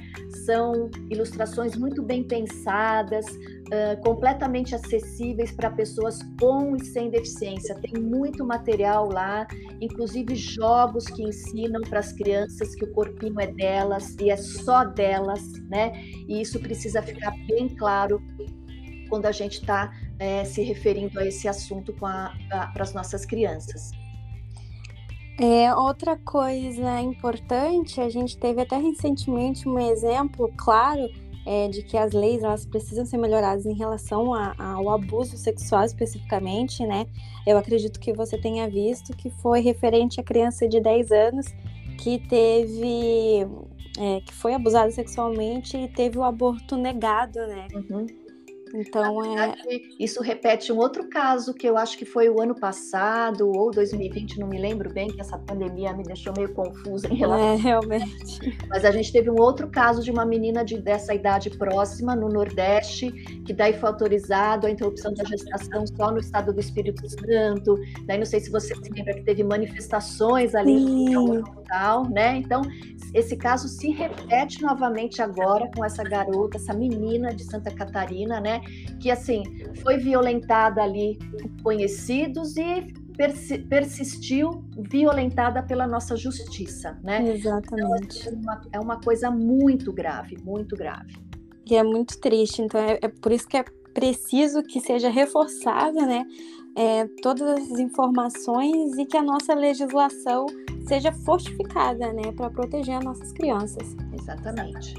são 0.45 0.91
ilustrações 1.11 1.77
muito 1.77 2.03
bem 2.03 2.23
pensadas, 2.23 3.27
uh, 3.71 4.01
completamente 4.03 4.75
acessíveis 4.75 5.53
para 5.53 5.71
pessoas 5.71 6.19
com 6.39 6.77
e 6.77 6.85
sem 6.85 7.11
deficiência. 7.11 7.75
Tem 7.77 8.03
muito 8.03 8.45
material 8.45 9.11
lá, 9.11 9.47
inclusive 9.81 10.35
jogos 10.35 11.07
que 11.07 11.23
ensinam 11.23 11.81
para 11.83 12.01
as 12.01 12.13
crianças 12.13 12.75
que 12.75 12.85
o 12.85 12.93
corpinho 12.93 13.41
é 13.41 13.47
delas 13.47 14.17
e 14.21 14.31
é 14.31 14.37
só 14.37 14.85
delas, 14.85 15.43
né? 15.69 15.93
E 16.29 16.41
isso 16.41 16.59
precisa 16.61 17.03
ficar 17.03 17.33
bem 17.47 17.69
claro 17.69 18.21
quando 19.09 19.27
a 19.27 19.33
gente 19.33 19.61
está 19.61 19.93
é, 20.19 20.45
se 20.45 20.63
referindo 20.63 21.19
a 21.19 21.27
esse 21.27 21.49
assunto 21.49 21.93
para 21.93 22.73
as 22.79 22.93
nossas 22.93 23.25
crianças. 23.25 23.91
É, 25.39 25.75
outra 25.75 26.19
coisa 26.19 27.01
importante, 27.01 27.99
a 27.99 28.11
gente 28.11 28.37
teve 28.37 28.61
até 28.61 28.77
recentemente 28.77 29.67
um 29.67 29.79
exemplo 29.79 30.53
claro 30.55 31.09
é, 31.47 31.69
de 31.69 31.83
que 31.83 31.97
as 31.97 32.13
leis 32.13 32.43
elas 32.43 32.67
precisam 32.67 33.05
ser 33.05 33.17
melhoradas 33.17 33.67
em 33.67 33.75
relação 33.75 34.35
a, 34.35 34.55
ao 34.59 34.91
abuso 34.91 35.37
sexual 35.37 35.85
especificamente, 35.85 36.87
né? 36.87 37.07
Eu 37.47 37.57
acredito 37.57 37.99
que 37.99 38.13
você 38.13 38.39
tenha 38.39 38.69
visto 38.69 39.17
que 39.17 39.31
foi 39.31 39.61
referente 39.61 40.21
à 40.21 40.23
criança 40.23 40.69
de 40.69 40.81
10 40.81 41.11
anos 41.13 41.47
que 41.99 42.19
teve 42.19 43.47
é, 43.99 44.21
que 44.21 44.33
foi 44.33 44.55
abusada 44.55 44.91
sexualmente 44.91 45.77
e 45.77 45.89
teve 45.89 46.19
o 46.19 46.25
aborto 46.25 46.77
negado, 46.77 47.39
né? 47.47 47.69
Uhum. 47.75 48.07
Então 48.75 49.39
é. 49.39 49.55
Isso 49.99 50.23
repete 50.23 50.73
um 50.73 50.79
outro 50.79 51.09
caso 51.09 51.55
que 51.55 51.67
eu 51.67 51.77
acho 51.77 51.97
que 51.99 52.05
foi 52.05 52.29
o 52.29 52.41
ano 52.41 52.55
passado 52.55 53.51
ou 53.51 53.71
2020, 53.71 54.39
não 54.39 54.49
me 54.49 54.59
lembro 54.59 54.93
bem, 54.93 55.09
que 55.09 55.21
essa 55.21 55.39
pandemia 55.39 55.93
me 55.93 56.03
deixou 56.03 56.33
meio 56.37 56.53
confusa 56.53 57.09
em 57.09 57.17
relação. 57.17 57.49
É, 57.49 57.57
realmente. 57.57 58.59
Mas 58.69 58.85
a 58.85 58.91
gente 58.91 59.13
teve 59.13 59.31
um 59.31 59.41
outro 59.41 59.69
caso 59.69 60.03
de 60.03 60.11
uma 60.11 60.25
menina 60.25 60.65
de, 60.65 60.79
dessa 60.81 61.15
idade 61.15 61.51
próxima 61.51 62.15
no 62.15 62.29
Nordeste, 62.29 63.11
que 63.45 63.53
daí 63.53 63.73
foi 63.75 63.89
autorizado 63.89 64.67
a 64.67 64.71
interrupção 64.71 65.13
da 65.15 65.25
gestação 65.25 65.85
só 65.87 66.11
no 66.11 66.19
estado 66.19 66.53
do 66.53 66.61
Espírito 66.61 67.09
Santo. 67.09 67.79
Daí 68.07 68.19
não 68.19 68.27
sei 68.27 68.41
se 68.41 68.51
você 68.51 68.75
se 68.75 68.91
lembra 68.91 69.15
que 69.15 69.23
teve 69.23 69.43
manifestações 69.43 70.55
ali 70.55 71.11
no 71.11 71.43
local, 71.43 72.09
né? 72.09 72.37
Então, 72.37 72.63
esse 73.13 73.37
caso 73.37 73.69
se 73.69 73.91
repete 73.91 74.63
novamente 74.63 75.21
agora 75.21 75.69
com 75.75 75.85
essa 75.85 76.03
garota, 76.03 76.57
essa 76.57 76.73
menina 76.73 77.35
de 77.35 77.45
Santa 77.45 77.71
Catarina, 77.71 78.41
né? 78.41 78.60
Que 79.01 79.11
assim 79.11 79.43
foi 79.83 79.99
violentada 79.99 80.83
ali 80.83 81.19
por 81.31 81.63
conhecidos 81.63 82.57
e 82.57 82.93
persistiu 83.69 84.65
violentada 84.79 85.63
pela 85.63 85.87
nossa 85.87 86.17
justiça, 86.17 86.99
né? 87.03 87.35
Exatamente. 87.35 88.29
Então, 88.29 88.33
é, 88.33 88.35
uma, 88.35 88.61
é 88.73 88.81
uma 88.81 89.01
coisa 89.01 89.31
muito 89.31 89.93
grave, 89.93 90.39
muito 90.43 90.75
grave. 90.75 91.15
E 91.69 91.77
é 91.77 91.83
muito 91.83 92.19
triste. 92.19 92.63
Então 92.63 92.81
é, 92.81 92.99
é 93.03 93.09
por 93.09 93.33
isso 93.33 93.47
que 93.47 93.57
é 93.57 93.65
preciso 93.93 94.63
que 94.63 94.81
seja 94.81 95.11
reforçada, 95.11 96.07
né? 96.07 96.25
É, 96.77 97.07
todas 97.21 97.71
as 97.71 97.79
informações 97.79 98.97
e 98.97 99.05
que 99.05 99.17
a 99.17 99.23
nossa 99.23 99.55
legislação 99.55 100.47
seja 100.87 101.13
fortificada, 101.13 102.13
né, 102.13 102.33
para 102.33 102.49
proteger 102.49 102.97
as 102.97 103.05
nossas 103.05 103.33
crianças. 103.33 103.95
Exatamente. 104.13 104.95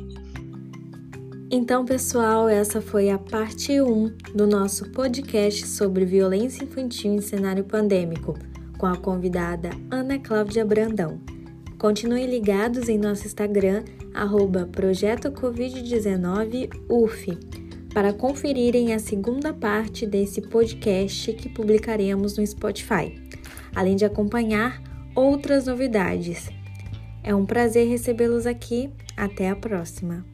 Então, 1.54 1.84
pessoal, 1.84 2.48
essa 2.48 2.80
foi 2.80 3.10
a 3.10 3.18
parte 3.18 3.82
1 3.82 4.16
do 4.34 4.48
nosso 4.48 4.90
podcast 4.92 5.68
sobre 5.68 6.06
violência 6.06 6.64
infantil 6.64 7.12
em 7.12 7.20
cenário 7.20 7.66
pandêmico, 7.66 8.40
com 8.78 8.86
a 8.86 8.96
convidada 8.96 9.70
Ana 9.92 10.18
Cláudia 10.18 10.64
Brandão. 10.64 11.20
Continuem 11.78 12.26
ligados 12.26 12.88
em 12.88 12.98
nosso 12.98 13.28
Instagram, 13.28 13.84
arroba 14.14 14.66
Projeto 14.66 15.30
Covid-19UF, 15.30 17.38
para 17.94 18.14
conferirem 18.14 18.94
a 18.94 19.00
segunda 19.00 19.52
parte 19.52 20.08
desse 20.08 20.42
podcast 20.42 21.34
que 21.34 21.50
publicaremos 21.50 22.38
no 22.38 22.48
Spotify. 22.48 23.14
além 23.76 23.98
de 23.98 24.06
acompanhar 24.06 24.82
outras 25.14 25.66
novidades. 25.66 26.48
É 27.22 27.36
um 27.36 27.46
prazer 27.46 27.90
recebê-los 27.90 28.48
aqui. 28.48 28.90
Até 29.18 29.50
a 29.50 29.56
próxima! 29.56 30.31